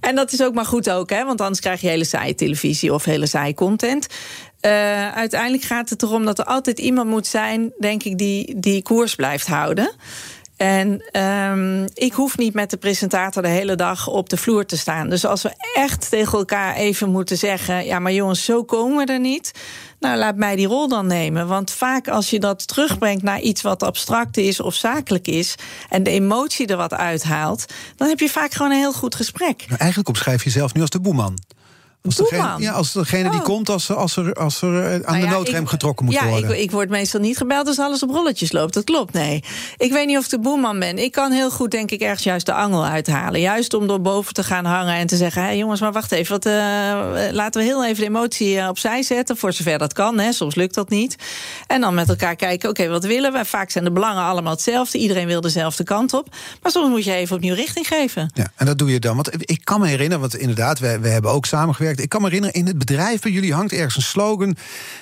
[0.08, 1.24] en dat is ook maar goed ook, hè?
[1.24, 4.06] want anders krijg je hele saaie televisie of hele saaie content.
[4.60, 8.82] Eh, uiteindelijk gaat het erom dat er altijd iemand moet zijn, denk ik, die, die
[8.82, 9.92] koers blijft houden.
[10.56, 14.76] En ehm, ik hoef niet met de presentator de hele dag op de vloer te
[14.76, 15.08] staan.
[15.08, 19.12] Dus als we echt tegen elkaar even moeten zeggen: ja, maar jongens, zo komen we
[19.12, 19.52] er niet.
[20.00, 21.46] Nou, laat mij die rol dan nemen.
[21.46, 25.54] Want vaak als je dat terugbrengt naar iets wat abstract is of zakelijk is.
[25.88, 27.64] en de emotie er wat uithaalt.
[27.96, 29.64] dan heb je vaak gewoon een heel goed gesprek.
[29.66, 31.38] Nou, eigenlijk omschrijf je jezelf nu als de boeman.
[32.06, 33.44] Als degene, ja, als degene die Oh.
[33.44, 36.14] komt als, als er, als er eh, aan Nou de ja, noodrem ik- getrokken moet
[36.14, 36.50] ja, worden.
[36.50, 38.74] ik, ik word meestal niet gebeld als alles op rolletjes loopt.
[38.74, 39.44] Dat klopt, nee.
[39.76, 40.98] Ik weet niet of ik de boeman ben.
[40.98, 43.40] Ik kan heel goed, denk ik, ergens juist de angel uithalen.
[43.40, 45.42] Juist om door boven te gaan hangen en te zeggen...
[45.42, 46.32] hé hey, jongens, maar wacht even.
[46.32, 46.52] Wat, eh,
[47.32, 49.36] laten we heel even de emotie eh, opzij zetten.
[49.36, 50.32] Voor zover dat kan, hè.
[50.32, 51.16] soms lukt dat niet.
[51.66, 53.44] En dan met elkaar kijken, oké, wat willen we?
[53.44, 54.98] Vaak zijn de belangen allemaal hetzelfde.
[54.98, 56.28] Iedereen wil dezelfde kant op.
[56.62, 58.30] Maar soms moet je even opnieuw richting geven.
[58.34, 59.14] Ja, en dat doe je dan.
[59.16, 61.95] Want ik kan me herinneren, want inderdaad, we, we hebben ook samengewerkt.
[62.00, 64.56] Ik kan me herinneren, in het bedrijf bij jullie hangt ergens een slogan.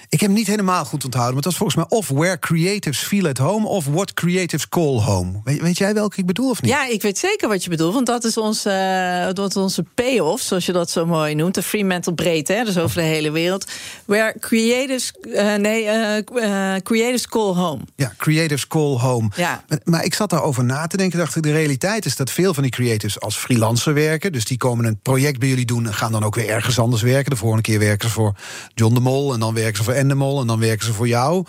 [0.09, 2.99] Ik heb hem niet helemaal goed onthouden, maar het was volgens mij of where creatives
[2.99, 5.41] feel at home of what creatives call home.
[5.45, 6.71] Weet, weet jij welke ik bedoel of niet?
[6.71, 7.95] Ja, ik weet zeker wat je bedoelt.
[7.95, 11.55] Want dat is onze, eh, dat is onze payoff, zoals je dat zo mooi noemt.
[11.55, 13.71] De Fremantle breedte, hè, dus over de hele wereld.
[14.05, 17.81] Where creatives, eh, nee, eh, creatives call home.
[17.97, 19.31] Ja, creatives call home.
[19.37, 19.65] Ja.
[19.69, 21.19] Maar, maar ik zat daarover na te denken.
[21.19, 24.33] Dacht ik, de realiteit is dat veel van die creatives als freelancer werken.
[24.33, 27.03] Dus die komen een project bij jullie doen en gaan dan ook weer ergens anders
[27.03, 27.31] werken.
[27.31, 28.37] De volgende keer werken ze voor
[28.75, 31.45] John de Mol en dan werken ze voor Endemol en dan werken ze voor jou.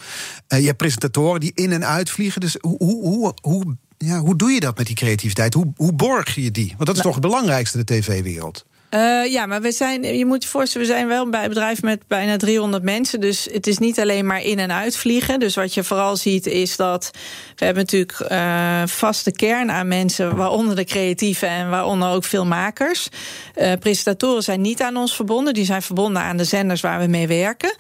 [0.48, 2.42] Eh, je hebt presentatoren die in en uitvliegen.
[2.42, 5.54] Dus hoe, hoe, hoe, ja, hoe doe je dat met die creativiteit?
[5.54, 6.74] Hoe, hoe borg je die?
[6.76, 8.66] Want dat is toch het belangrijkste in de tv-wereld.
[8.90, 11.82] Eh, ja, maar we zijn, je moet je voorstellen, we zijn wel bij een bedrijf
[11.82, 13.20] met bijna 300 mensen.
[13.20, 15.40] Dus het is niet alleen maar in- en uitvliegen.
[15.40, 17.12] Dus wat je vooral ziet is dat
[17.56, 22.46] we hebben natuurlijk eh vaste kern aan mensen, waaronder de creatieven en waaronder ook veel
[22.46, 23.08] makers.
[23.54, 27.08] Eh, presentatoren zijn niet aan ons verbonden, die zijn verbonden aan de zenders waar we
[27.08, 27.76] mee werken.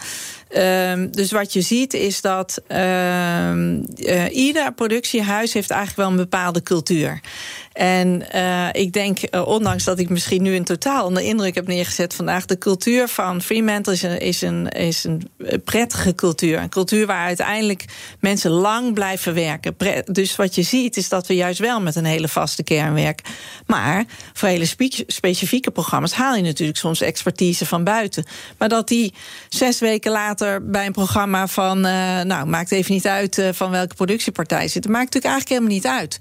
[0.47, 6.29] Ehm, dus wat je ziet is dat ehm, eh, ieder productiehuis heeft eigenlijk wel een
[6.29, 7.19] bepaalde cultuur.
[7.73, 11.67] En eh, ik denk, eh, ondanks dat ik misschien nu een totaal onder indruk heb
[11.67, 15.29] neergezet vandaag, de cultuur van Fremantle is een, is een, is een
[15.63, 16.59] prettige cultuur.
[16.59, 17.85] Een cultuur waar uiteindelijk
[18.19, 19.75] mensen lang blijven werken.
[20.05, 23.25] Dus wat je ziet is dat we juist wel met een hele vaste kern werken.
[23.65, 28.25] Maar voor hele spe- specifieke programma's haal je natuurlijk soms expertise van buiten.
[28.57, 29.13] Maar dat die
[29.49, 33.71] zes weken later bij een programma van, eh, nou, maakt even niet uit eh, van
[33.71, 36.17] welke productiepartij zit, dat maakt natuurlijk eigenlijk helemaal niet uit.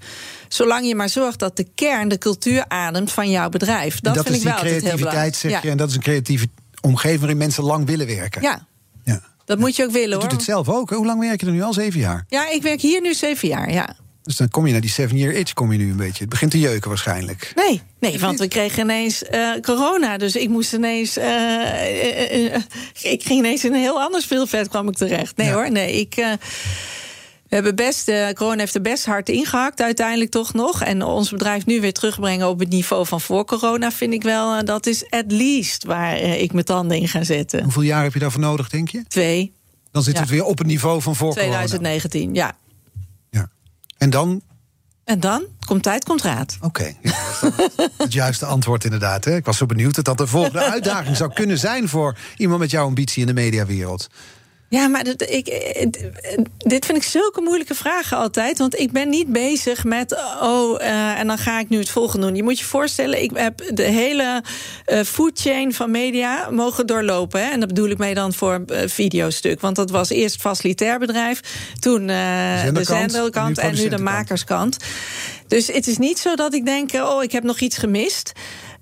[0.47, 3.99] Zolang je maar zorgt dat de kern de cultuur ademt van jouw bedrijf.
[3.99, 5.35] Dat, vind is ik wel altijd heel creativiteit, belangrijk.
[5.35, 5.59] zeg ja.
[5.63, 5.69] je.
[5.69, 6.47] En dat is een creatieve
[6.81, 8.41] omgeving waarin mensen lang willen werken.
[8.41, 8.67] ja,
[9.03, 9.21] ja.
[9.45, 10.23] dat moet je ook willen Je hoor.
[10.23, 10.89] doet het zelf ook.
[10.89, 10.95] hè?
[10.95, 11.73] Hoe lang werk je er nu al?
[11.73, 12.25] Zeven jaar.
[12.27, 13.95] Ja, ik werk hier nu zeven jaar, ja.
[14.25, 16.19] Dus dan kom je naar die seven year itch, kom je nu een beetje.
[16.19, 17.51] Het begint te jeuken waarschijnlijk.
[17.55, 20.17] Nee, nee, want we kregen ineens eh, corona.
[20.17, 21.17] Dus ik moest ineens.
[21.17, 22.61] eh, eh,
[23.01, 25.37] ik ging ineens in een heel ander speelveld kwam ik terecht.
[25.37, 25.53] Nee Ja.
[25.53, 25.99] hoor, nee.
[25.99, 26.13] Ik.
[26.15, 30.81] we hebben best, corona heeft er best hard ingehakt, uiteindelijk toch nog.
[30.81, 34.65] En ons bedrijf nu weer terugbrengen op het niveau van voor corona, vind ik wel,
[34.65, 37.63] dat is at least waar ik mijn tanden in ga zetten.
[37.63, 39.03] Hoeveel jaar heb je daarvoor nodig, denk je?
[39.07, 39.53] Twee,
[39.91, 40.19] Dan zit Ja.
[40.21, 41.45] het weer op het niveau van voor corona.
[41.51, 42.55] 2019, ja.
[43.97, 44.41] En dan?
[45.03, 45.43] En dan?
[45.65, 46.57] Komt tijd, komt raad.
[46.61, 46.93] Oké.
[47.01, 47.11] Ja,
[47.97, 49.25] het juiste antwoord inderdaad.
[49.25, 49.35] Hè?
[49.35, 51.89] Ik was zo benieuwd dat dat de volgende uitdaging zou kunnen zijn...
[51.89, 54.09] voor iemand met jouw ambitie in de mediawereld.
[54.69, 55.87] Ja, maar dat, ik, eh,
[56.57, 58.57] dit vind ik zulke moeilijke vragen altijd.
[58.57, 62.25] Want ik ben niet bezig met, oh, eh, en dan ga ik nu het volgende
[62.25, 62.35] doen.
[62.35, 64.43] Je moet je voorstellen, ik heb de hele
[64.85, 67.41] eh food chain van media mogen doorlopen.
[67.41, 67.51] Hè?
[67.51, 69.61] En dat bedoel ik mee dan voor een videostuk.
[69.61, 71.39] Want dat was eerst facilitair bedrijf,
[71.79, 74.77] toen eh, de Zenderkant, en nu de makerskant.
[75.47, 78.31] Dus het is niet zo dat ik denk, oh, ik heb nog iets gemist.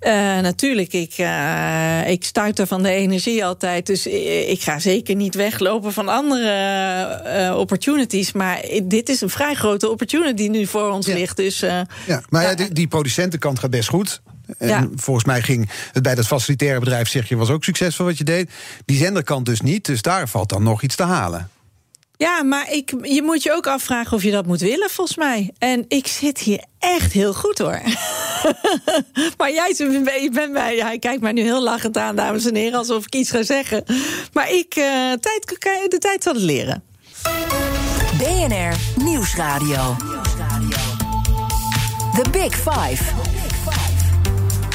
[0.03, 3.85] Eh, natuurlijk, ik, eh ik stuiter van de energie altijd.
[3.85, 4.07] Dus
[4.47, 8.31] ik ga zeker niet weglopen van andere eh, opportunities.
[8.31, 11.13] Maar dit is een vrij grote opportunity die nu voor ons Ja.
[11.13, 11.37] ligt.
[11.37, 11.85] Dus Ja,
[12.29, 12.55] maar ja, Ja.
[12.55, 14.21] die, die producentenkant gaat best goed.
[14.57, 14.87] En Ja.
[14.95, 18.23] volgens mij ging het bij dat facilitaire bedrijf, zeg je, was ook succesvol wat je
[18.23, 18.49] deed.
[18.85, 21.49] Die zenderkant dus niet, dus daar valt dan nog iets te halen.
[22.17, 25.51] Ja, maar ik, je moet je ook afvragen of je dat moet willen, volgens mij.
[25.57, 27.81] En ik zit hier echt heel goed hoor.
[29.37, 29.75] maar jij
[30.31, 33.31] bent mij, hij kijkt mij nu heel lachend aan, dames en heren, alsof ik iets
[33.31, 33.83] ga zeggen.
[34.33, 36.83] Maar ik, eh, tijd, de tijd zal het leren.
[38.17, 39.95] BNR Nieuwsradio.
[42.13, 43.03] The Big Five.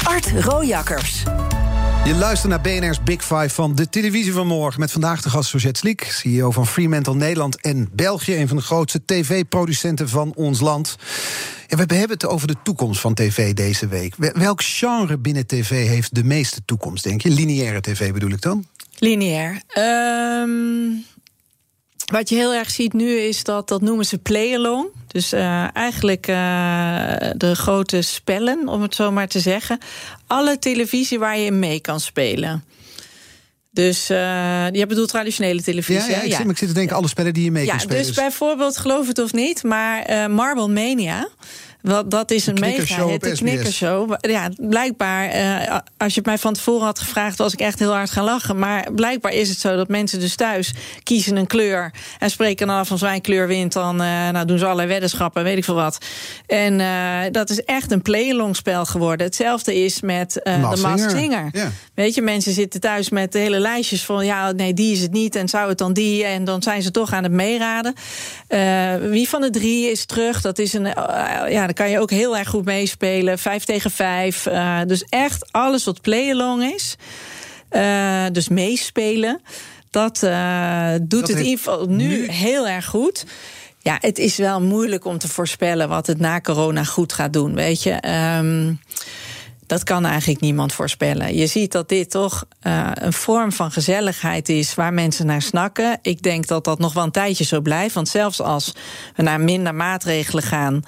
[0.03, 1.23] Art Rojakkers.
[2.05, 4.79] Je luistert naar BNR's Big Five van de televisie van morgen.
[4.79, 8.35] Met vandaag de gast Suzette Sliek, CEO van Fremantle Nederland en België.
[8.35, 10.95] Een van de grootste tv-producenten van ons land.
[11.67, 14.15] Ja, we hebben het over de toekomst van tv deze week.
[14.17, 17.29] Welk genre binnen tv heeft de meeste toekomst, denk je?
[17.29, 18.65] Lineaire tv bedoel ik dan?
[18.97, 19.61] Lineair.
[19.67, 20.49] Ehm,
[22.11, 24.87] wat je heel erg ziet nu is dat, dat noemen ze play-along.
[25.07, 26.35] Dus uh, eigenlijk uh,
[27.35, 29.79] de grote spellen, om het zo maar te zeggen.
[30.27, 32.63] Alle televisie waar je in mee kan spelen.
[33.71, 34.17] Dus uh,
[34.71, 36.09] je bedoelt traditionele televisie.
[36.09, 37.79] Ja, ja, ik, Zit, ik zit te denken, alle spellen die je mee ja, kan
[37.79, 38.05] spelen.
[38.05, 41.29] Dus bijvoorbeeld, geloof het of niet, maar Marble Mania...
[41.81, 44.13] Wat, dat is een mega hit, de knikkershow.
[44.21, 47.93] Ja, blijkbaar, uh, als je het mij van tevoren had gevraagd, was ik echt heel
[47.93, 48.59] hard gaan lachen.
[48.59, 50.73] Maar blijkbaar is het zo dat mensen dus thuis
[51.03, 54.57] kiezen een kleur en spreken dan af als wij kleur wint, dan uh, nou, doen
[54.57, 55.97] ze allerlei weddenschappen, weet ik veel wat.
[56.47, 59.25] En uh, dat is echt een play-along spel geworden.
[59.25, 61.49] Hetzelfde is met de Masked Singer.
[61.51, 61.71] Ja.
[61.93, 65.35] Weet je, mensen zitten thuis met hele lijstjes van ja, nee, die is het niet
[65.35, 67.93] en zou het dan die en dan zijn ze toch aan het meeraden.
[69.09, 70.41] wie van de drie is terug?
[70.41, 70.85] Dat is een
[71.49, 73.39] ja dan kan je ook heel erg goed meespelen.
[73.39, 74.45] Vijf tegen vijf.
[74.45, 76.95] Uh, dus echt alles wat play-along is.
[77.71, 79.41] Uh, dus meespelen.
[79.89, 83.25] Dat uh, doet Dat het in ieder geval nu, nu- heel erg goed.
[83.79, 87.55] Ja, het is wel moeilijk om te voorspellen wat het na corona goed gaat doen.
[87.55, 87.91] Weet je.
[87.91, 88.73] Ehm,
[89.69, 91.35] dat kan eigenlijk niemand voorspellen.
[91.35, 95.99] Je ziet dat dit toch uh, een vorm van gezelligheid is waar mensen naar snakken.
[96.01, 97.95] Ik denk dat dat nog wel een tijdje zo blijft.
[97.95, 98.73] Want zelfs als
[99.15, 100.83] we naar minder maatregelen gaan,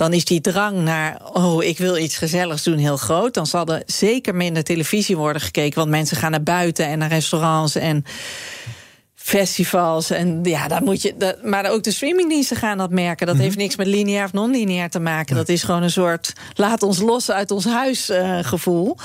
[0.00, 3.34] dan is die drang naar, oh, ik wil iets gezelligs doen, heel groot.
[3.34, 5.78] Dan zal er zeker minder televisie worden gekeken.
[5.78, 8.04] Want mensen gaan naar buiten en naar restaurants en
[9.14, 10.10] festivals.
[10.10, 11.14] En ja, daar moet je.
[11.18, 13.26] Dat, maar ook de streamingdiensten gaan dat merken.
[13.26, 15.36] Dat heeft niks met lineair of non-lineair te maken.
[15.36, 18.96] Dat is gewoon een soort laat ons los uit ons huis uh, gevoel.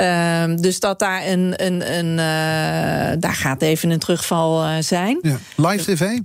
[0.00, 1.54] Um, dus dat daar een.
[1.56, 5.18] een, een uh, daar gaat even een terugval uh, zijn.
[5.22, 5.38] Ja.
[5.56, 6.18] Live tv?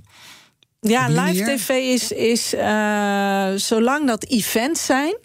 [0.88, 5.16] Ja, live tv is, is uh, zolang dat events zijn,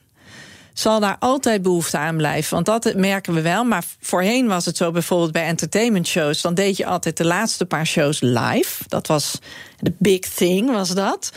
[0.74, 2.53] zal daar altijd behoefte aan blijven.
[2.53, 3.64] Want dat merken we wel.
[3.64, 6.41] Maar voorheen was het zo bijvoorbeeld bij entertainment shows.
[6.41, 8.84] Dan deed je altijd de laatste paar shows live.
[8.88, 9.39] Dat was
[9.80, 11.32] de big thing, was dat.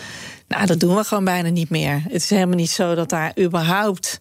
[0.49, 2.03] Nou, dat doen we gewoon bijna niet meer.
[2.05, 4.19] Het is helemaal niet zo dat daar überhaupt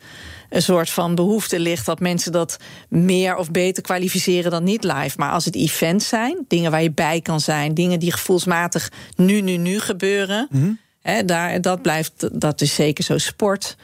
[0.49, 2.57] een soort van behoefte ligt dat mensen dat
[2.89, 5.17] meer of beter kwalificeren dan niet live.
[5.17, 9.41] Maar als het events zijn, dingen waar je bij kan zijn, dingen die gevoelsmatig nu,
[9.41, 10.79] nu, nu gebeuren, Mm-hmm.
[11.01, 13.75] hè, daar, dat blijft, dat is zeker zo sport.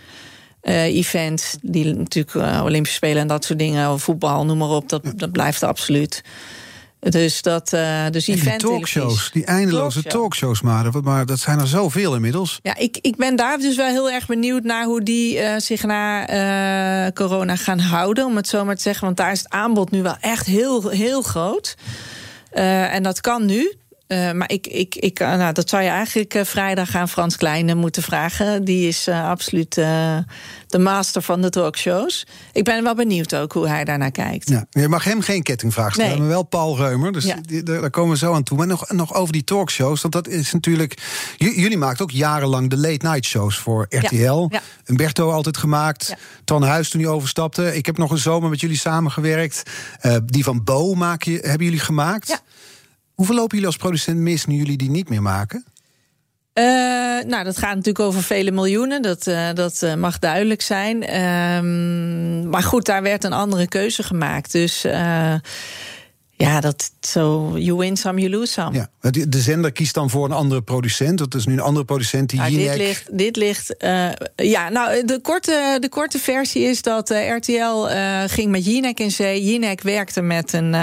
[0.63, 4.89] Uh, events, die natuurlijk uh, Olympische Spelen en dat soort dingen, voetbal, noem maar op,
[4.89, 6.24] dat, dat blijft absoluut.
[7.09, 10.21] Dus dat, uh, dus die talkshows, die eindeloze Talkshow.
[10.21, 12.59] talkshows, maar, maar dat zijn er zoveel inmiddels.
[12.61, 15.83] Ja, ik, ik ben daar dus wel heel erg benieuwd naar hoe die uh, zich
[15.83, 16.29] na
[17.05, 19.05] uh, corona gaan houden, om het zo maar te zeggen.
[19.05, 21.75] Want daar is het aanbod nu wel echt heel, heel groot.
[22.51, 23.73] En dat kan nu.
[24.07, 27.75] Uh, maar ik, ik, ik, nou, dat zou je eigenlijk uh, vrijdag aan Frans Kleine
[27.75, 28.63] moeten vragen.
[28.63, 29.73] Die is absoluut
[30.67, 32.25] de master van de talkshows.
[32.53, 34.49] Ik ben wel benieuwd ook hoe hij daarnaar kijkt.
[34.49, 36.19] Ja, je mag hem geen kettingvraag stellen, Nee.
[36.19, 37.11] maar wel Paul Reumer.
[37.11, 37.37] Dus Ja.
[37.41, 38.57] die- daar komen we zo aan toe.
[38.57, 40.97] Maar nog, nog over die talkshows, want dat is natuurlijk...
[41.37, 44.47] Jullie maakten ook jarenlang de late night shows voor RTL.
[44.49, 44.61] ja.
[44.85, 46.07] Umberto altijd gemaakt.
[46.07, 46.17] Ja.
[46.43, 47.75] Ton Huis toen hij overstapte.
[47.75, 49.63] Ik heb nog een zomer met jullie samengewerkt.
[49.99, 52.27] Eh, die van Bo maak je, hebben jullie gemaakt.
[52.27, 52.39] Ja.
[53.16, 55.66] Hoeveel lopen jullie als producent mis nu jullie die niet meer maken?
[56.59, 56.63] Uh,
[57.24, 59.01] nou, dat gaat natuurlijk over vele miljoenen.
[59.01, 61.22] Dat, uh, dat uh, mag duidelijk zijn.
[61.22, 64.51] Um, maar goed, daar werd een andere keuze gemaakt.
[64.51, 64.82] Dus
[66.38, 67.53] ja, dat zo.
[67.57, 68.74] You win some, you lose some.
[68.74, 68.89] Ja.
[69.11, 71.18] De de zender kiest dan voor een andere producent.
[71.18, 73.76] Dat is nu een andere producent die Nou, dit ligt, dit ligt
[74.36, 77.86] ja, nou, de korte, de korte versie is dat RTL
[78.28, 79.43] ging met Jinek in zee.
[79.43, 80.76] Jinek werkte met een,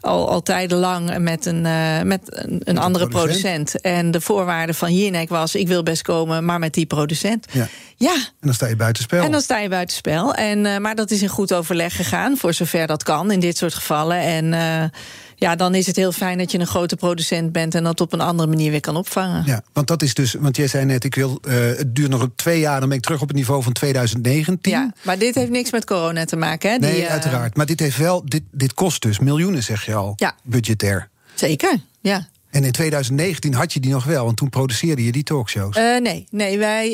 [0.00, 2.20] al, al tijdenlang met een, uh, met
[2.64, 3.42] een, andere producent.
[3.42, 3.80] producent.
[3.80, 7.46] En de voorwaarde van Jinek was: ik wil best komen, maar met die producent.
[7.52, 7.68] Ja.
[7.96, 8.14] ja.
[8.14, 9.22] En dan sta je buitenspel.
[9.22, 10.34] En dan sta je buitenspel.
[10.34, 13.56] En, uh, maar dat is in goed overleg gegaan, voor zover dat kan in dit
[13.56, 14.18] soort gevallen.
[14.18, 14.84] En uh,
[15.38, 18.12] ja, dan is het heel fijn dat je een grote producent bent en dat op
[18.12, 19.42] een andere manier weer kan opvangen.
[19.46, 22.28] Ja, want dat is dus, want jij zei net, ik wil, uh, het duurt nog
[22.36, 24.72] twee jaar, dan ben ik terug op het niveau van 2019.
[24.72, 26.78] Ja, maar dit heeft niks met corona te maken, hè?
[26.78, 27.56] Nee, Die, uh, uiteraard.
[27.56, 30.34] Maar dit heeft wel, dit, dit kost dus miljoenen, zeg je al, ja.
[30.42, 31.08] budgetair.
[31.34, 32.28] Zeker, ja.
[32.58, 35.76] En in 2019 had je die nog wel, want toen produceerde je die talkshows.
[35.76, 36.90] Uh, nee, nee, wij.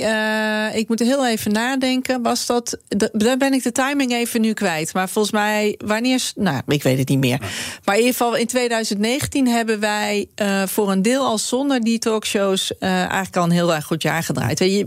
[0.71, 2.23] Uh, ik moet heel even nadenken.
[2.23, 2.79] Was dat.
[3.12, 4.95] Daar ben ik de timing even nu kwijt.
[4.95, 6.33] Maar volgens mij, wanneer.
[6.35, 7.39] Nou, ik weet het niet meer.
[7.85, 11.99] Maar in ieder geval, in 2019 hebben wij uh, voor een deel al zonder die
[11.99, 14.59] talkshows eigenlijk al een heel erg goed jaar gedraaid.
[14.59, 14.87] Je,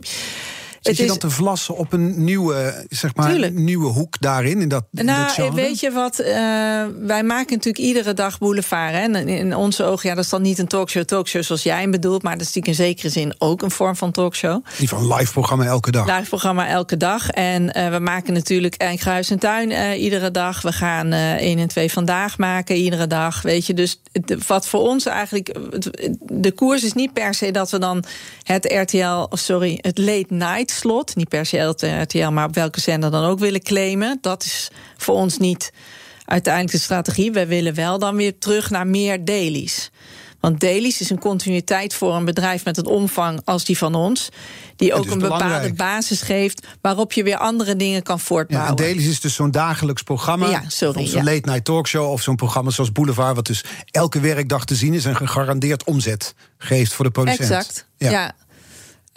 [0.87, 4.61] Zit je dan te vlassen op een nieuwe, zeg maar, nieuwe hoek daarin?
[4.61, 6.19] In dat, in nou, dat weet je wat?
[6.19, 6.27] Uh,
[6.99, 8.91] wij maken natuurlijk iedere dag boulevard.
[8.91, 8.99] Hè?
[8.99, 11.91] En in onze ogen, ja, dat is dan niet een talkshow, talkshow zoals jij hem
[11.91, 12.23] bedoelt.
[12.23, 14.65] Maar dat is natuurlijk in zekere zin ook een vorm van talkshow.
[14.77, 16.17] Die van live programma elke dag.
[16.17, 17.29] Live programma elke dag.
[17.29, 20.61] En uh, we maken natuurlijk Enkruis en Tuin uh, iedere dag.
[20.61, 23.41] We gaan 1 en 2 vandaag maken iedere dag.
[23.41, 24.01] Weet je, dus
[24.47, 25.55] wat voor ons eigenlijk.
[26.19, 28.03] De koers is niet per se dat we dan
[28.43, 33.11] het RTL, sorry, het late night slot, niet per se RTL, maar op welke zender
[33.11, 34.17] dan ook willen claimen.
[34.21, 35.71] Dat is voor ons niet
[36.25, 37.31] uiteindelijk de strategie.
[37.31, 39.91] Wij willen wel dan weer terug naar meer dailies.
[40.39, 44.29] Want dailies is een continuïteit voor een bedrijf met een omvang als die van ons.
[44.75, 48.71] Die ook een bepaalde basis geeft waarop je weer andere dingen kan voortbouwen.
[48.71, 50.49] Ja, dailies is dus zo'n dagelijks programma.
[50.49, 51.07] Ja, sorry.
[51.07, 51.31] Zo'n ja.
[51.31, 55.05] late night talkshow of zo'n programma zoals Boulevard, wat dus elke werkdag te zien is
[55.05, 57.49] en gegarandeerd omzet geeft voor de producent.
[57.49, 57.87] Exact.
[57.97, 58.11] ja.
[58.11, 58.35] ja.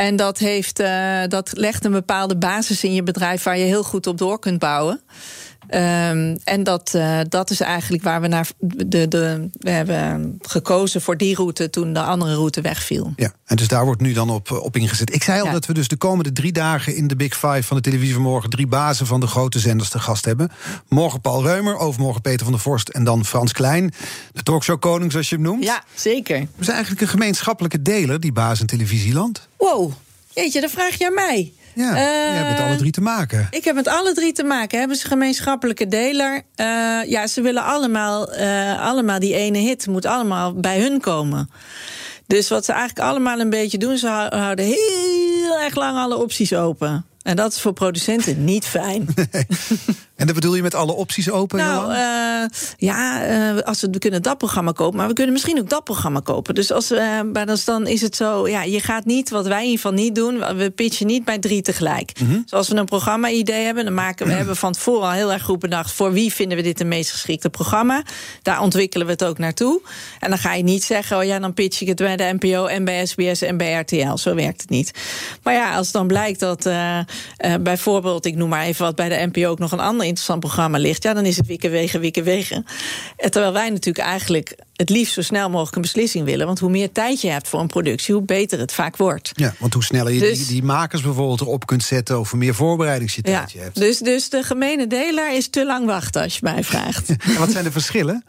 [0.00, 3.82] En dat, heeft, uh, dat legt een bepaalde basis in je bedrijf waar je heel
[3.82, 5.00] goed op door kunt bouwen.
[5.74, 8.48] Um, en dat, uh, dat is eigenlijk waar we naar.
[8.58, 13.12] De, de, we hebben gekozen voor die route toen de andere route wegviel.
[13.16, 15.14] Ja, en dus daar wordt nu dan op, op ingezet.
[15.14, 15.52] Ik zei al ja.
[15.52, 18.50] dat we dus de komende drie dagen in de Big Five van de televisie vanmorgen
[18.50, 20.50] drie bazen van de grote zenders te gast hebben.
[20.88, 23.92] Morgen Paul Reumer, overmorgen Peter van der Vorst en dan Frans Klein.
[24.32, 25.64] De talkshow koning, zoals je hem noemt.
[25.64, 26.38] Ja, zeker.
[26.38, 29.48] We zijn eigenlijk een gemeenschappelijke deler, die baas in televisieland.
[29.56, 29.92] Wow,
[30.34, 31.52] jeetje, dan vraag je aan mij.
[31.74, 33.46] Ja, je hebt met alle drie te maken.
[33.50, 34.78] Ik heb met alle drie te maken.
[34.78, 36.42] Hebben ze gemeenschappelijke deler?
[36.56, 36.66] Uh,
[37.06, 39.86] ja, ze willen allemaal, uh, allemaal die ene hit.
[39.86, 41.50] Moet allemaal bij hun komen.
[42.26, 46.54] Dus wat ze eigenlijk allemaal een beetje doen, ze houden heel erg lang alle opties
[46.54, 47.04] open.
[47.22, 49.08] En dat is voor producenten niet fijn.
[49.14, 49.46] Nee.
[50.20, 51.58] En dat bedoel je met alle opties open?
[51.58, 55.58] Nou, uh, ja, uh, als we, we kunnen dat programma kopen, maar we kunnen misschien
[55.58, 56.54] ook dat programma kopen.
[56.54, 59.64] Dus als, uh, maar dan is het zo, ja, je gaat niet, wat wij in
[59.64, 62.20] ieder geval niet doen, we pitchen niet bij drie tegelijk.
[62.20, 62.42] Mm -hmm.
[62.46, 65.58] Zoals we een programma-idee hebben, dan maken we, hebben van tevoren al heel erg goed
[65.58, 68.02] bedacht, voor wie vinden we dit het meest geschikte programma.
[68.42, 69.80] Daar ontwikkelen we het ook naartoe.
[70.18, 72.66] En dan ga je niet zeggen, oh ja, dan pitch ik het bij de NPO
[72.66, 74.16] en bij SBS en bij RTL.
[74.16, 74.90] Zo werkt het niet.
[75.42, 76.68] Maar ja, als dan blijkt dat
[77.60, 80.78] bijvoorbeeld, ik noem maar even wat, bij de NPO ook nog een ander interessant programma
[80.78, 82.66] ligt, ja, dan is het wikken wegen, wikken wegen.
[83.16, 86.46] Terwijl wij natuurlijk eigenlijk het liefst zo snel mogelijk een beslissing willen.
[86.46, 89.30] Want hoe meer tijd je hebt voor een productie, hoe beter het vaak wordt.
[89.34, 92.38] Ja, want hoe sneller je dus, die, die, makers bijvoorbeeld erop kunt zetten, of hoe
[92.38, 93.76] meer voorbereidingstijd ja, je hebt.
[93.76, 97.08] Dus, dus de gemene deler is te lang wachten, als je mij vraagt.
[97.34, 98.24] en wat zijn de verschillen?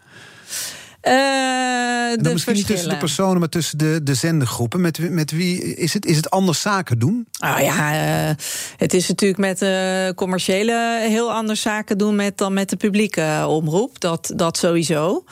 [1.04, 4.82] Uh, dan misschien niet tussen de personen, maar tussen de, de zendergroepen.
[4.82, 6.06] Met, met wie is het?
[6.06, 7.28] Is het anders zaken doen?
[7.40, 7.94] Nou ja,
[8.30, 8.36] uh,
[8.78, 13.46] het is natuurlijk met uh, commerciële heel anders zaken doen met, dan met de publieke
[13.48, 14.00] omroep.
[14.00, 15.24] Dat, dat sowieso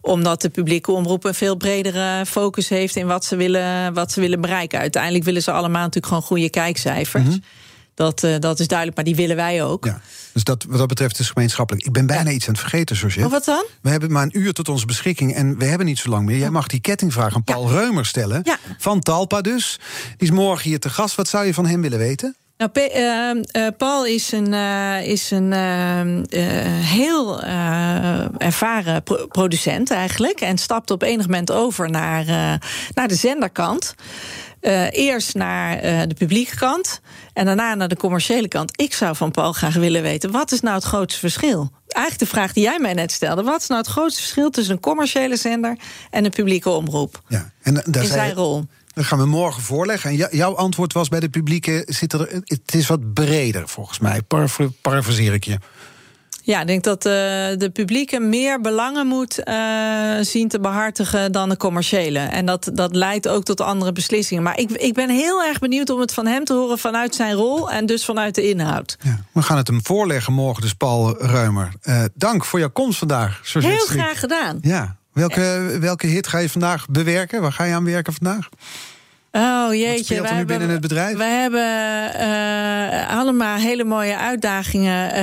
[0.00, 4.20] omdat de publieke omroep een veel bredere focus heeft in wat ze willen, wat ze
[4.20, 4.78] willen bereiken.
[4.78, 7.24] Uiteindelijk willen ze allemaal natuurlijk gewoon goede kijkcijfers.
[7.24, 7.42] Mm -hmm.
[7.98, 9.84] Dat, uh, dat is duidelijk, maar die willen wij ook.
[9.84, 10.00] Ja,
[10.32, 11.86] dus dat, wat dat betreft is gemeenschappelijk.
[11.86, 12.36] Ik ben bijna ja.
[12.36, 13.26] iets aan het vergeten, Georgette.
[13.26, 13.64] Oh, wat dan?
[13.82, 16.38] We hebben maar een uur tot onze beschikking en we hebben niet zo lang meer.
[16.38, 17.78] Jij mag die kettingvraag aan Paul ja.
[17.78, 18.40] Reumer stellen.
[18.44, 18.58] Ja.
[18.78, 19.78] Van Talpa dus.
[20.16, 21.14] Die is morgen hier te gast.
[21.14, 22.36] Wat zou je van hem willen weten?
[22.56, 25.52] Nou, P uh, uh, Paul is een, uh, is een
[26.82, 27.42] heel
[28.38, 30.40] ervaren pro producent eigenlijk.
[30.40, 32.24] En stapt op enig moment over naar,
[32.94, 33.94] naar de zenderkant.
[34.60, 37.00] Uh, eerst naar uh, de publieke kant
[37.38, 38.80] en daarna naar de commerciële kant.
[38.80, 41.70] Ik zou van Paul graag willen weten: wat is nou het grootste verschil?
[41.88, 44.74] Eigenlijk de vraag die jij mij net stelde: wat is nou het grootste verschil tussen
[44.74, 45.78] een commerciële zender
[46.10, 47.22] en een publieke omroep?
[47.28, 48.64] Ja, en daar in zijn rol.
[48.94, 50.10] Dat gaan we morgen voorleggen.
[50.10, 54.22] En jouw antwoord was bij de publieke: zit er, het is wat breder volgens mij.
[54.82, 55.58] Parafraseer ik je.
[56.48, 59.54] Ja, ik denk dat uh, de publieke meer belangen moet uh,
[60.20, 62.18] zien te behartigen dan de commerciële.
[62.18, 64.42] En dat, dat leidt ook tot andere beslissingen.
[64.42, 67.34] Maar ik, ik ben heel erg benieuwd om het van hem te horen vanuit zijn
[67.34, 68.96] rol en dus vanuit de inhoud.
[69.00, 71.72] Ja, we gaan het hem voorleggen morgen, dus Paul Ruimer.
[71.82, 73.40] Uh, dank voor jouw komst vandaag.
[73.52, 74.58] Heel graag gedaan.
[74.60, 74.96] Ja.
[75.12, 77.40] Welke, welke hit ga je vandaag bewerken?
[77.40, 78.48] Waar ga je aan werken vandaag?
[79.32, 80.14] Oh jeetje.
[80.14, 81.16] Wat wij nu hebben- binnen het bedrijf?
[81.16, 81.60] We hebben
[82.14, 85.12] eh, allemaal hele mooie uitdagingen.
[85.12, 85.22] eh,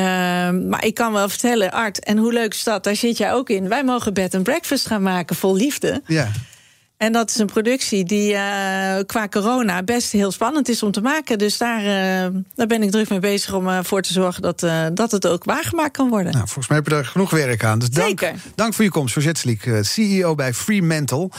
[0.70, 2.84] maar ik kan wel vertellen, Art, en hoe leuk is dat?
[2.84, 3.68] Daar zit jij ook in.
[3.70, 6.02] Wij mogen bed and breakfast gaan maken vol liefde.
[6.06, 6.32] Ja.
[6.98, 11.02] En dat is een productie die eh, qua corona best heel spannend is om te
[11.02, 11.38] maken.
[11.38, 14.86] Dus daar, eh, daar ben ik druk mee bezig om ervoor te zorgen dat, eh,
[14.94, 16.32] dat het ook waargemaakt kan worden.
[16.32, 17.80] Nou, volgens mij heb je daar genoeg werk aan.
[17.80, 18.36] Dus dank, Zeker.
[18.56, 21.30] dank voor je komst, Georgette Sliek, eh, CEO bij Freemantle.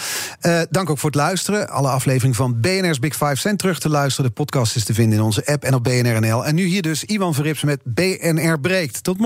[0.41, 1.69] Eh dank ook voor het luisteren.
[1.69, 4.31] Alle afleveringen van BNR's Big Five zijn terug te luisteren.
[4.31, 6.45] De podcast is te vinden in onze app en op BNR.nl.
[6.45, 9.03] En nu hier dus Iwan Verrips met BNR Breekt.
[9.03, 9.26] Tot morgen.